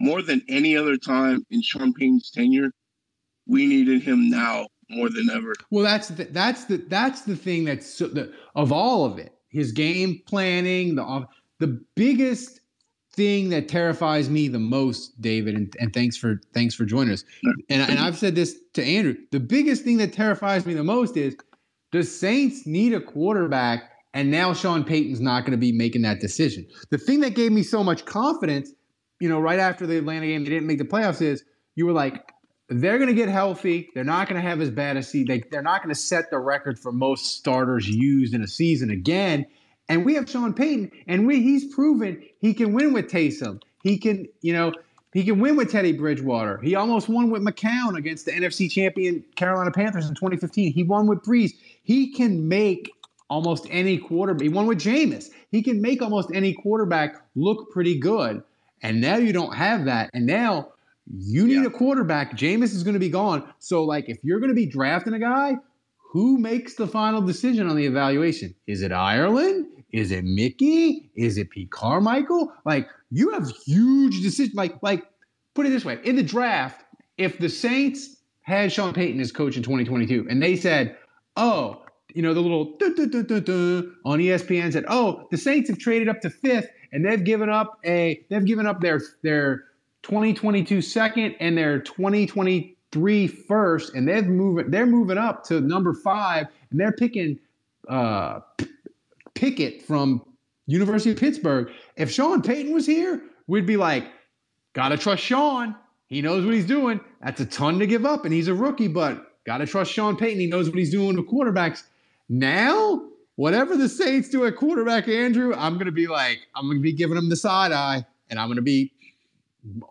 [0.00, 2.72] more than any other time in Sean Payton's tenure,
[3.52, 5.52] we needed him now more than ever.
[5.70, 9.32] Well, that's the, that's the that's the thing that's so, the, of all of it.
[9.48, 11.26] His game planning, the off-
[11.60, 12.60] the biggest
[13.14, 17.24] thing that terrifies me the most, David, and, and thanks for thanks for joining us.
[17.68, 19.16] And, and I've said this to Andrew.
[19.30, 21.36] The biggest thing that terrifies me the most is
[21.92, 26.20] the Saints need a quarterback, and now Sean Payton's not going to be making that
[26.20, 26.66] decision.
[26.90, 28.72] The thing that gave me so much confidence,
[29.20, 31.20] you know, right after the Atlanta game, they didn't make the playoffs.
[31.20, 31.44] Is
[31.74, 32.32] you were like,
[32.72, 33.90] they're going to get healthy.
[33.94, 35.28] They're not going to have as bad a season.
[35.28, 38.90] They, they're not going to set the record for most starters used in a season
[38.90, 39.46] again.
[39.88, 43.60] And we have Sean Payton, and we, he's proven he can win with Taysom.
[43.82, 44.72] He can, you know,
[45.12, 46.58] he can win with Teddy Bridgewater.
[46.62, 50.72] He almost won with McCown against the NFC champion Carolina Panthers in 2015.
[50.72, 51.52] He won with Brees.
[51.82, 52.90] He can make
[53.28, 54.42] almost any quarterback.
[54.42, 55.30] He won with Jameis.
[55.50, 58.42] He can make almost any quarterback look pretty good.
[58.82, 60.10] And now you don't have that.
[60.14, 60.71] And now
[61.12, 62.36] you need a quarterback.
[62.36, 63.52] Jameis is going to be gone.
[63.58, 65.56] So, like, if you're going to be drafting a guy,
[66.12, 68.54] who makes the final decision on the evaluation?
[68.66, 69.66] Is it Ireland?
[69.92, 71.10] Is it Mickey?
[71.14, 72.52] Is it Pete Carmichael?
[72.64, 74.54] Like, you have huge decisions.
[74.54, 75.04] Like, like
[75.54, 76.82] put it this way: in the draft,
[77.18, 80.96] if the Saints had Sean Payton as coach in 2022, and they said,
[81.36, 81.82] "Oh,
[82.14, 86.08] you know, the little duh, duh, duh, on ESPN said, "Oh, the Saints have traded
[86.08, 89.64] up to fifth, and they've given up a they've given up their their
[90.02, 96.46] 2022 second and their 2023 first, and they've moving they're moving up to number five,
[96.70, 97.38] and they're picking
[97.88, 98.40] uh,
[99.34, 100.24] Pickett from
[100.66, 101.70] University of Pittsburgh.
[101.96, 104.04] If Sean Payton was here, we'd be like,
[104.72, 105.76] gotta trust Sean.
[106.06, 107.00] He knows what he's doing.
[107.22, 110.40] That's a ton to give up, and he's a rookie, but gotta trust Sean Payton.
[110.40, 111.84] He knows what he's doing with quarterbacks.
[112.28, 116.92] Now, whatever the Saints do at quarterback, Andrew, I'm gonna be like, I'm gonna be
[116.92, 118.92] giving him the side eye, and I'm gonna be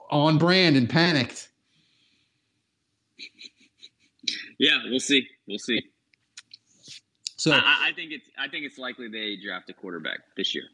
[0.09, 1.49] on brand and panicked.
[4.59, 5.27] Yeah, we'll see.
[5.47, 5.81] We'll see.
[7.37, 10.65] So I, I think it's I think it's likely they draft a quarterback this year.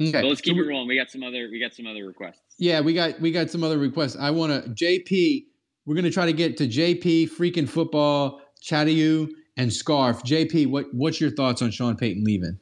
[0.00, 0.12] Okay.
[0.12, 0.88] But let's keep So it rolling.
[0.88, 2.40] We got some other we got some other requests.
[2.58, 4.16] Yeah, we got we got some other requests.
[4.18, 5.44] I want to JP.
[5.86, 10.22] We're gonna try to get to JP, freaking football, Chatayu, and Scarf.
[10.24, 12.58] JP, what what's your thoughts on Sean Payton leaving?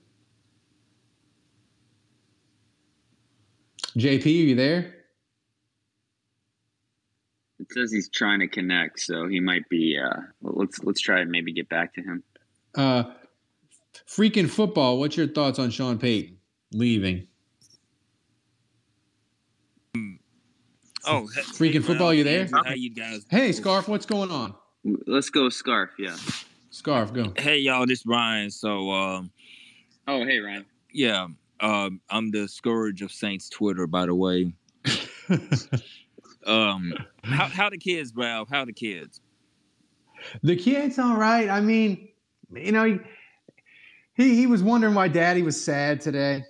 [3.96, 4.95] JP, are you there?
[7.58, 9.98] It says he's trying to connect, so he might be.
[9.98, 12.22] Uh, well, let's let's try and maybe get back to him.
[12.74, 13.04] Uh,
[14.06, 14.98] freaking football.
[14.98, 16.36] What's your thoughts on Sean Payton
[16.72, 17.26] leaving?
[21.08, 22.40] Oh, Freaking hey, football, Ralph, you there?
[22.40, 23.24] Andrew, How you guys?
[23.30, 24.54] Hey, Scarf, what's going on?
[25.06, 25.90] Let's go scarf.
[25.98, 26.16] Yeah.
[26.70, 27.32] Scarf, go.
[27.38, 28.50] Hey y'all, this Ryan.
[28.50, 29.30] So um,
[30.08, 30.64] Oh, hey Ryan.
[30.92, 31.28] yeah,
[31.60, 34.52] um, I'm the scourge of Saints Twitter, by the way.
[36.46, 36.92] um,
[37.24, 38.48] how how the kids, Ralph?
[38.48, 39.20] How the kids?
[40.42, 41.48] The kid's all right.
[41.48, 42.08] I mean,
[42.52, 42.98] you know, he
[44.14, 46.44] he, he was wondering why Daddy was sad today.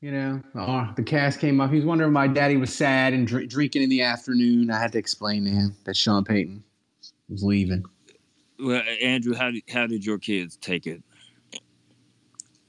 [0.00, 1.70] You know, oh, the cast came up.
[1.70, 4.68] He was wondering why Daddy was sad and dr- drinking in the afternoon.
[4.70, 6.64] I had to explain to him that Sean Payton
[7.28, 7.84] was leaving.
[8.58, 11.02] Well, Andrew, how did how did your kids take it?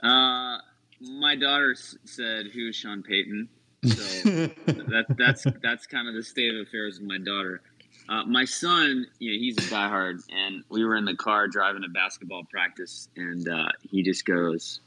[0.04, 0.58] Uh,
[1.00, 3.50] my daughter s- said, "Who's Sean Payton?"
[3.84, 4.30] So
[4.66, 7.62] that that's that's kind of the state of affairs with my daughter.
[8.10, 11.84] Uh, my son, you know, he's a diehard, and we were in the car driving
[11.84, 14.82] to basketball practice, and uh, he just goes,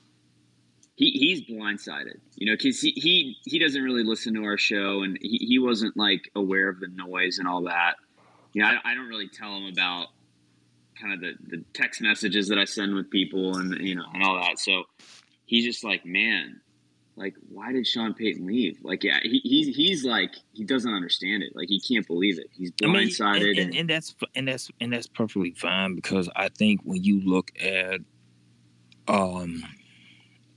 [0.97, 5.03] he he's blindsided, you know, because he, he he doesn't really listen to our show,
[5.03, 7.94] and he, he wasn't like aware of the noise and all that.
[8.53, 10.09] You know, I, I don't really tell him about
[11.01, 14.22] kind of the, the text messages that I send with people and you know and
[14.22, 14.59] all that.
[14.59, 14.84] So
[15.44, 16.61] he's just like, man,
[17.17, 18.79] like why did Sean Payton leave?
[18.83, 21.57] Like, yeah, he, he's he's like he doesn't understand it.
[21.57, 22.49] Like he can't believe it.
[22.53, 23.51] He's I mean, blindsided.
[23.51, 27.23] and, and, and that's and that's and that's perfectly fine because I think when you
[27.25, 28.01] look at,
[29.09, 29.64] um,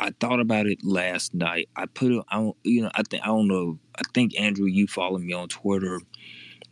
[0.01, 1.70] I thought about it last night.
[1.78, 3.80] I put it, I you know, I think I don't know.
[3.95, 6.01] I think Andrew, you follow me on Twitter.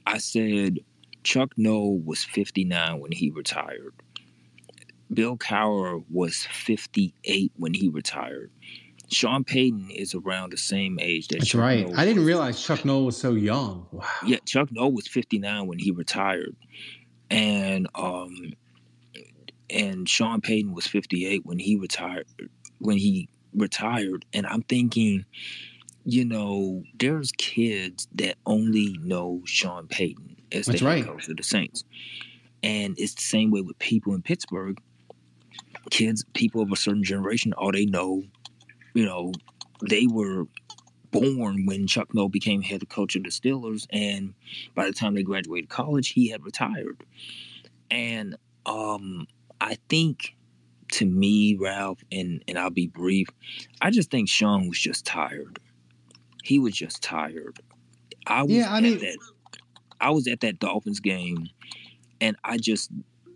[0.06, 0.80] I said
[1.24, 3.94] Chuck Noll was 59 when he retired.
[5.14, 8.52] Bill Cowher was 58 when he retired.
[9.10, 11.88] Sean Payton is around the same age that That's Chuck right.
[11.88, 13.88] Noll I didn't realize Chuck Noll was so young.
[13.92, 14.06] Wow.
[14.26, 16.56] Yeah, Chuck Noll was 59 when he retired.
[17.30, 18.54] And um
[19.70, 22.26] and Sean Payton was 58 when he retired
[22.80, 25.26] when he retired and I'm thinking
[26.06, 31.06] you know there's kids that only know Sean Payton as That's the right.
[31.06, 31.84] coach of the Saints.
[32.64, 34.80] And it's the same way with people in Pittsburgh.
[35.90, 38.24] Kids, people of a certain generation, all they know,
[38.98, 39.32] you know,
[39.88, 40.46] they were
[41.12, 44.34] born when Chuck Noll became head coach of the Steelers, and
[44.76, 47.04] by the time they graduated college, he had retired.
[47.92, 48.36] And
[48.66, 49.28] um,
[49.62, 50.36] I think,
[50.94, 53.28] to me, Ralph, and and I'll be brief,
[53.82, 55.60] I just think Sean was just tired.
[56.44, 57.60] He was just tired.
[58.26, 59.18] I was Yeah, I at mean- that.
[60.00, 61.48] I was at that Dolphins game,
[62.22, 62.92] and I just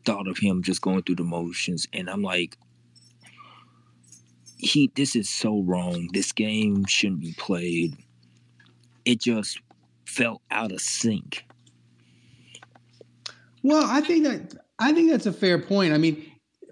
[0.05, 2.57] thought of him just going through the motions, and I'm like,
[4.62, 6.09] he this is so wrong.
[6.14, 7.95] This game shouldn't be played.
[9.05, 9.59] It just
[10.05, 11.45] felt out of sync.
[13.64, 15.93] Well, I think that I think that's a fair point.
[15.93, 16.26] I mean,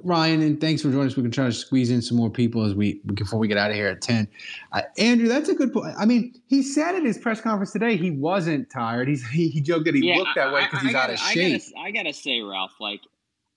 [0.04, 1.16] Ryan, and thanks for joining us.
[1.16, 3.70] We can try to squeeze in some more people as we before we get out
[3.72, 4.28] of here at ten.
[4.72, 5.96] Uh, Andrew, that's a good point.
[5.98, 9.08] I mean, he said at his press conference today he wasn't tired.
[9.08, 11.62] He's he, he joked that he looked that way because he's out of I shape.
[11.62, 13.02] gotta, I gotta say, Ralph, like,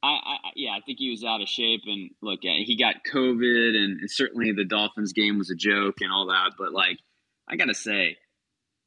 [0.03, 3.77] I, I, yeah, I think he was out of shape, and look, he got COVID,
[3.77, 6.53] and, and certainly the Dolphins game was a joke and all that.
[6.59, 6.99] But like,
[7.49, 8.17] I gotta say,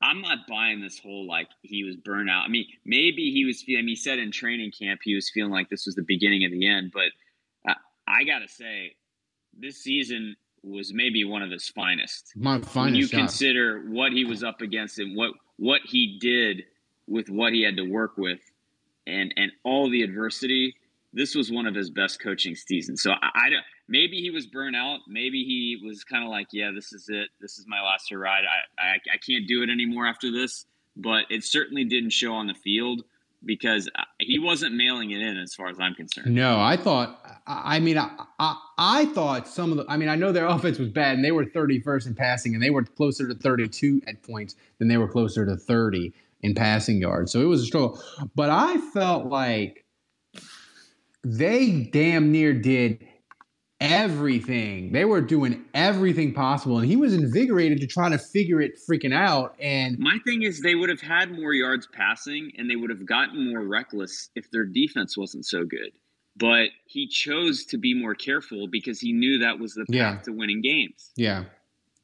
[0.01, 2.43] I'm not buying this whole like he was burnt out.
[2.45, 3.87] I mean, maybe he was feeling.
[3.87, 6.67] He said in training camp he was feeling like this was the beginning of the
[6.67, 7.11] end, but
[7.69, 7.75] uh,
[8.07, 8.95] I gotta say,
[9.57, 12.33] this season was maybe one of his finest.
[12.35, 13.17] My when finest you shot.
[13.17, 16.63] consider what he was up against and what what he did
[17.07, 18.39] with what he had to work with,
[19.07, 20.75] and and all the adversity,
[21.15, 23.01] this was one of his best coaching seasons.
[23.01, 23.49] So I, I.
[23.87, 24.99] Maybe he was burnt out.
[25.07, 27.29] Maybe he was kind of like, yeah, this is it.
[27.39, 28.43] This is my last ride.
[28.45, 30.65] I, I I can't do it anymore after this.
[30.97, 33.03] But it certainly didn't show on the field
[33.43, 36.33] because uh, he wasn't mailing it in, as far as I'm concerned.
[36.33, 37.19] No, I thought.
[37.47, 38.09] I I mean, I,
[38.39, 39.85] I I thought some of the.
[39.87, 42.63] I mean, I know their offense was bad, and they were 31st in passing, and
[42.63, 46.97] they were closer to 32 at points than they were closer to 30 in passing
[46.97, 47.31] yards.
[47.31, 48.01] So it was a struggle.
[48.35, 49.84] But I felt like
[51.25, 53.05] they damn near did
[53.81, 54.91] everything.
[54.91, 59.13] They were doing everything possible, and he was invigorated to try to figure it freaking
[59.13, 59.55] out.
[59.59, 63.05] And My thing is, they would have had more yards passing and they would have
[63.05, 65.91] gotten more reckless if their defense wasn't so good.
[66.37, 70.17] But he chose to be more careful because he knew that was the path Yeah.
[70.25, 71.11] to winning games.
[71.15, 71.45] Yeah.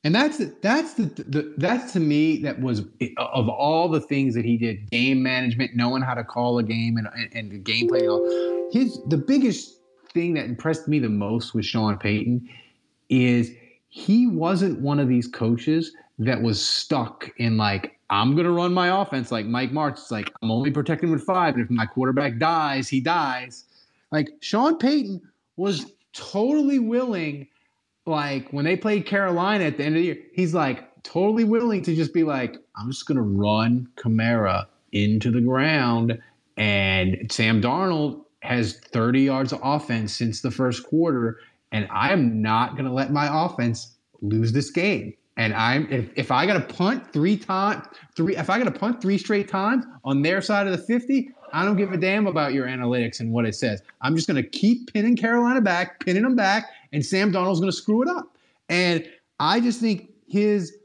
[0.04, 2.80] And that's that's the, the that's to me that was
[3.18, 6.98] of all the things that he did game management knowing how to call a game
[6.98, 9.80] and and, and the gameplay and all, his the biggest
[10.14, 12.48] thing that impressed me the most with Sean Payton
[13.10, 13.52] is
[13.90, 19.02] he wasn't one of these coaches that was stuck in like I'm gonna run my
[19.02, 19.94] offense like Mike Martz.
[19.94, 23.66] It's like I'm only protecting with five, and if my quarterback dies, he dies.
[24.12, 25.22] Like Sean Payton
[25.56, 27.48] was totally willing
[28.06, 31.82] like when they played Carolina at the end of the year, he's like totally willing
[31.84, 36.20] to just be like, I'm just gonna run Kamara into the ground.
[36.58, 41.40] And Sam Darnold has 30 yards of offense since the first quarter,
[41.72, 45.14] and I'm not gonna let my offense lose this game.
[45.38, 47.86] And I'm if, if I gotta punt three times,
[48.16, 51.66] three if I gotta punt three straight times on their side of the 50, I
[51.66, 53.82] don't give a damn about your analytics and what it says.
[54.02, 58.02] I'm just gonna keep pinning Carolina back, pinning them back, and Sam Darnold's gonna screw
[58.02, 58.36] it up.
[58.70, 59.08] And
[59.40, 60.78] I just think his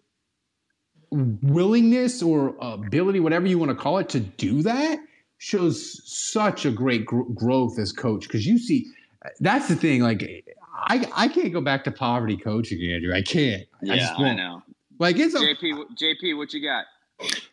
[1.11, 4.99] willingness or ability, whatever you want to call it, to do that
[5.39, 8.23] shows such a great gr- growth as coach.
[8.27, 8.87] Because you see,
[9.41, 10.03] that's the thing.
[10.03, 13.15] Like, I I can't go back to poverty coaching, Andrew.
[13.15, 13.63] I can't.
[13.83, 14.37] I Yeah, just I, won't.
[14.39, 14.63] know.
[14.99, 16.87] Like it's a JP, JP, what you got?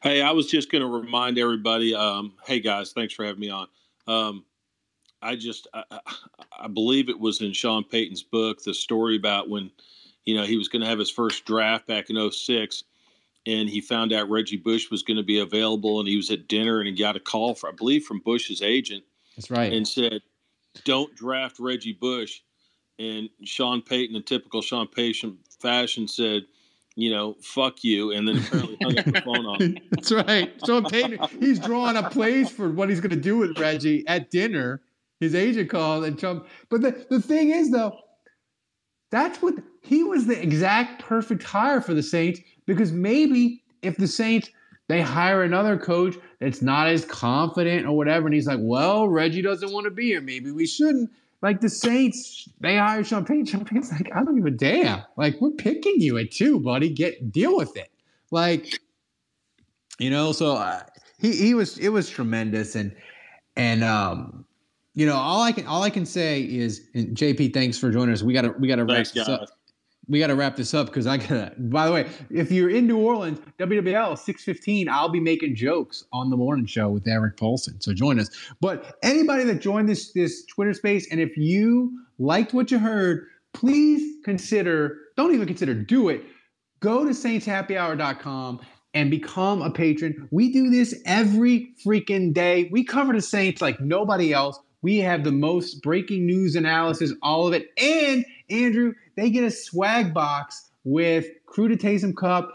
[0.01, 1.93] Hey, I was just going to remind everybody.
[1.95, 3.67] Um, hey guys, thanks for having me on.
[4.07, 4.45] Um,
[5.21, 5.99] I just, I, I-
[6.59, 9.69] I believe it was in Sean Payton's book, the story about when,
[10.23, 12.83] you know, he was going to have his first draft back in 06
[13.45, 16.47] and he found out Reggie Bush was going to be available and he was at
[16.47, 19.03] dinner and he got a call for, I believe, from Bush's agent
[19.35, 19.73] That's right.
[19.73, 20.21] and said,
[20.85, 22.41] "Don't draft Reggie Bush."
[22.99, 26.43] And Sean Payton, in typical Sean Payton fashion, said,
[26.95, 29.79] "You know, fuck you," and then apparently hung up the phone on.
[29.91, 30.53] That's right.
[30.65, 34.31] Sean Payton, he's drawing up plays for what he's going to do with Reggie at
[34.31, 34.81] dinner.
[35.19, 36.47] His agent called and Trump.
[36.69, 37.97] But the, the thing is, though,
[39.09, 44.07] that's what he was the exact perfect hire for the Saints because maybe if the
[44.07, 44.49] Saints
[44.87, 49.41] they hire another coach that's not as confident or whatever, and he's like, well, Reggie
[49.41, 50.21] doesn't want to be here.
[50.21, 51.09] Maybe we shouldn't.
[51.41, 53.45] Like the Saints, they hire Sean Payton.
[53.45, 55.03] Sean Payton's like, I don't give a damn.
[55.17, 56.89] Like we're picking you at two, buddy.
[56.89, 57.91] Get deal with it.
[58.31, 58.79] Like
[59.99, 60.81] you know so uh,
[61.19, 62.95] he he was it was tremendous and
[63.55, 64.45] and um
[64.93, 68.13] you know all i can all i can say is and jp thanks for joining
[68.13, 69.49] us we gotta we gotta wrap this up
[70.07, 72.97] we gotta wrap this up because i gotta by the way if you're in new
[72.97, 77.81] orleans wwl 615 i'll be making jokes on the morning show with eric Paulsen.
[77.81, 78.29] so join us
[78.59, 83.27] but anybody that joined this this twitter space and if you liked what you heard
[83.53, 86.23] please consider don't even consider do it
[86.79, 88.59] go to saintshappyhour.com
[88.93, 90.27] and become a patron.
[90.31, 92.69] We do this every freaking day.
[92.71, 94.59] We cover the Saints like nobody else.
[94.83, 97.71] We have the most breaking news analysis, all of it.
[97.77, 102.53] And Andrew, they get a swag box with Crew to Taysom Cup,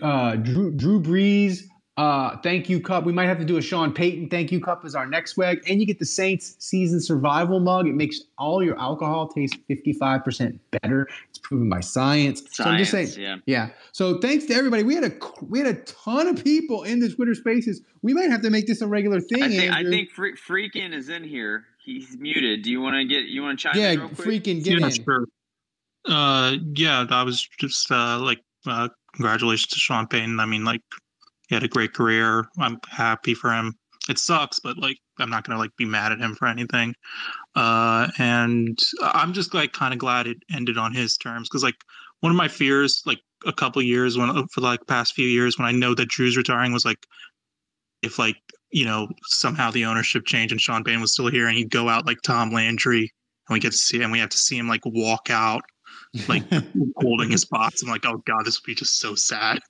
[0.00, 1.64] uh, Drew, Drew Brees,
[2.00, 3.04] uh, thank you cup.
[3.04, 5.60] We might have to do a Sean Payton thank you cup as our next swag.
[5.68, 7.86] And you get the Saints season survival mug.
[7.86, 11.08] It makes all your alcohol taste 55% better.
[11.28, 12.42] It's proven by science.
[12.52, 13.68] so I'm just saying, Science, yeah.
[13.92, 14.82] So thanks to everybody.
[14.82, 15.12] We had a
[15.46, 17.82] we had a ton of people in the Twitter Spaces.
[18.00, 19.42] We might have to make this a regular thing.
[19.42, 20.10] I think, I think
[20.94, 21.66] is in here.
[21.84, 22.62] He's muted.
[22.62, 23.24] Do you want to get?
[23.26, 24.28] You want to chime yeah, in real quick?
[24.28, 24.92] freaking get yeah, in.
[24.92, 25.26] sure.
[26.06, 30.40] Uh, yeah, I was just uh, like, uh, congratulations to Sean Payton.
[30.40, 30.82] I mean, like,
[31.48, 32.46] he had a great career.
[32.58, 33.74] I'm happy for him.
[34.08, 36.94] It sucks, but like, I'm not gonna like be mad at him for anything.
[37.54, 41.76] Uh, and I'm just like kind of glad it ended on his terms because like
[42.20, 45.66] one of my fears, like a couple years when for like past few years when
[45.66, 47.06] I know that Drew's retiring was like,
[48.02, 48.36] if like
[48.70, 51.88] you know somehow the ownership changed and Sean Payton was still here and he'd go
[51.88, 53.12] out like Tom Landry
[53.48, 55.62] and we get to see and we have to see him like walk out
[56.28, 56.44] like
[56.96, 57.82] holding his box.
[57.82, 59.60] I'm like, oh god, this would be just so sad.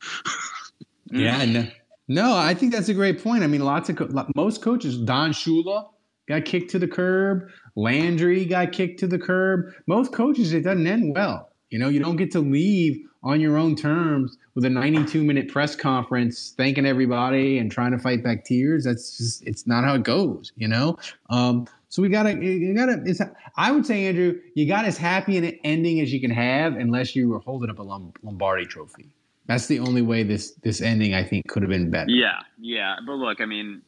[1.12, 1.66] Yeah, no,
[2.06, 3.42] no, I think that's a great point.
[3.42, 5.88] I mean, lots of co- most coaches, Don Shula
[6.28, 9.72] got kicked to the curb, Landry got kicked to the curb.
[9.88, 11.50] Most coaches, it doesn't end well.
[11.70, 15.48] You know, you don't get to leave on your own terms with a 92 minute
[15.48, 18.84] press conference thanking everybody and trying to fight back tears.
[18.84, 20.52] That's just it's not how it goes.
[20.56, 20.96] You know.
[21.28, 23.02] Um, so we gotta, you gotta.
[23.04, 23.20] It's.
[23.56, 27.16] I would say, Andrew, you got as happy an ending as you can have, unless
[27.16, 29.10] you were holding up a Lombardi Trophy.
[29.46, 32.10] That's the only way this this ending I think could have been better.
[32.10, 32.96] Yeah, yeah.
[33.04, 33.82] But look, I mean,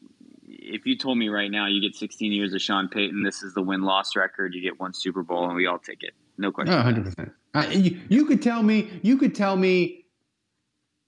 [0.48, 3.54] if you told me right now you get 16 years of Sean Payton, this is
[3.54, 6.14] the win loss record, you get one Super Bowl, and we all take it.
[6.42, 6.74] No question.
[6.74, 7.04] 100.
[7.04, 7.32] percent
[7.84, 8.90] you, you could tell me.
[9.02, 10.04] You could tell me.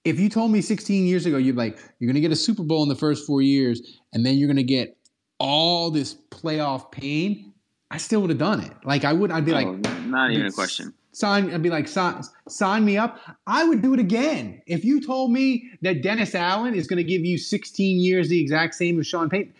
[0.04, 2.62] If you told me 16 years ago, you'd like you're going to get a Super
[2.62, 4.96] Bowl in the first four years, and then you're going to get
[5.38, 7.52] all this playoff pain.
[7.90, 8.72] I still would have done it.
[8.84, 9.30] Like I would.
[9.30, 10.92] I'd be Oh, like, not even a question.
[11.12, 13.18] sign I'd be like sign, sign me up.
[13.46, 14.60] I would do it again.
[14.66, 18.40] If you told me that Dennis Allen is going to give you 16 years the
[18.40, 19.54] exact same as Sean Payton,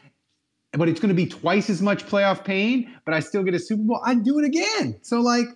[0.72, 3.59] but it's going to be twice as much playoff pain, but I still get a
[3.59, 4.99] Super Bowl, I'd do it again.
[5.03, 5.47] So like,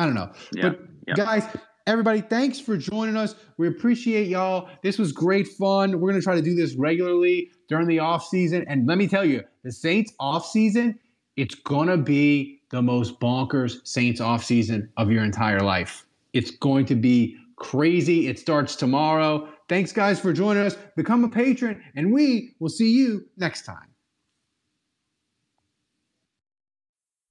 [0.00, 0.32] I don't know.
[0.52, 1.14] Yeah, But yeah.
[1.14, 1.44] guys,
[1.86, 3.34] everybody, thanks for joining us.
[3.58, 4.70] We appreciate y'all.
[4.82, 6.00] This was great fun.
[6.00, 8.64] We're going to try to do this regularly during the off season.
[8.66, 10.98] And let me tell you, the Saints off season,
[11.36, 16.06] it's going to be the most bonkers Saints off season of your entire life.
[16.32, 18.26] It's going to be crazy.
[18.26, 19.50] It starts tomorrow.
[19.68, 20.78] Thanks, guys, for joining us.
[20.96, 23.88] Become a patron, and we will see you next time.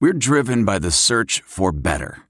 [0.00, 2.29] We're driven by the search for better.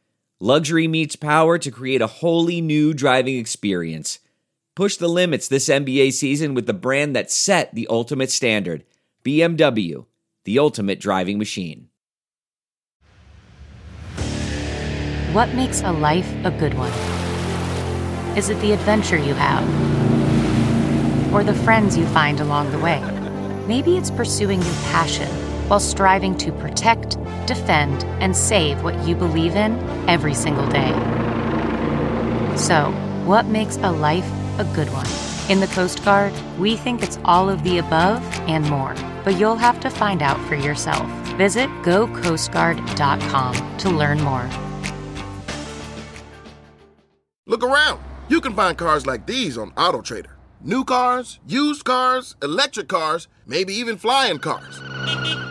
[0.43, 4.17] Luxury meets power to create a wholly new driving experience.
[4.75, 8.83] Push the limits this NBA season with the brand that set the ultimate standard
[9.23, 10.07] BMW,
[10.45, 11.89] the ultimate driving machine.
[15.31, 16.91] What makes a life a good one?
[18.35, 19.63] Is it the adventure you have?
[21.31, 22.99] Or the friends you find along the way?
[23.67, 27.17] Maybe it's pursuing your passion while striving to protect,
[27.47, 29.71] defend, and save what you believe in
[30.09, 30.91] every single day.
[32.57, 32.91] So,
[33.23, 34.29] what makes a life
[34.59, 35.07] a good one?
[35.49, 38.93] In the Coast Guard, we think it's all of the above and more,
[39.23, 41.09] but you'll have to find out for yourself.
[41.37, 44.49] Visit gocoastguard.com to learn more.
[47.47, 48.01] Look around.
[48.27, 50.31] You can find cars like these on AutoTrader.
[50.59, 55.50] New cars, used cars, electric cars, maybe even flying cars.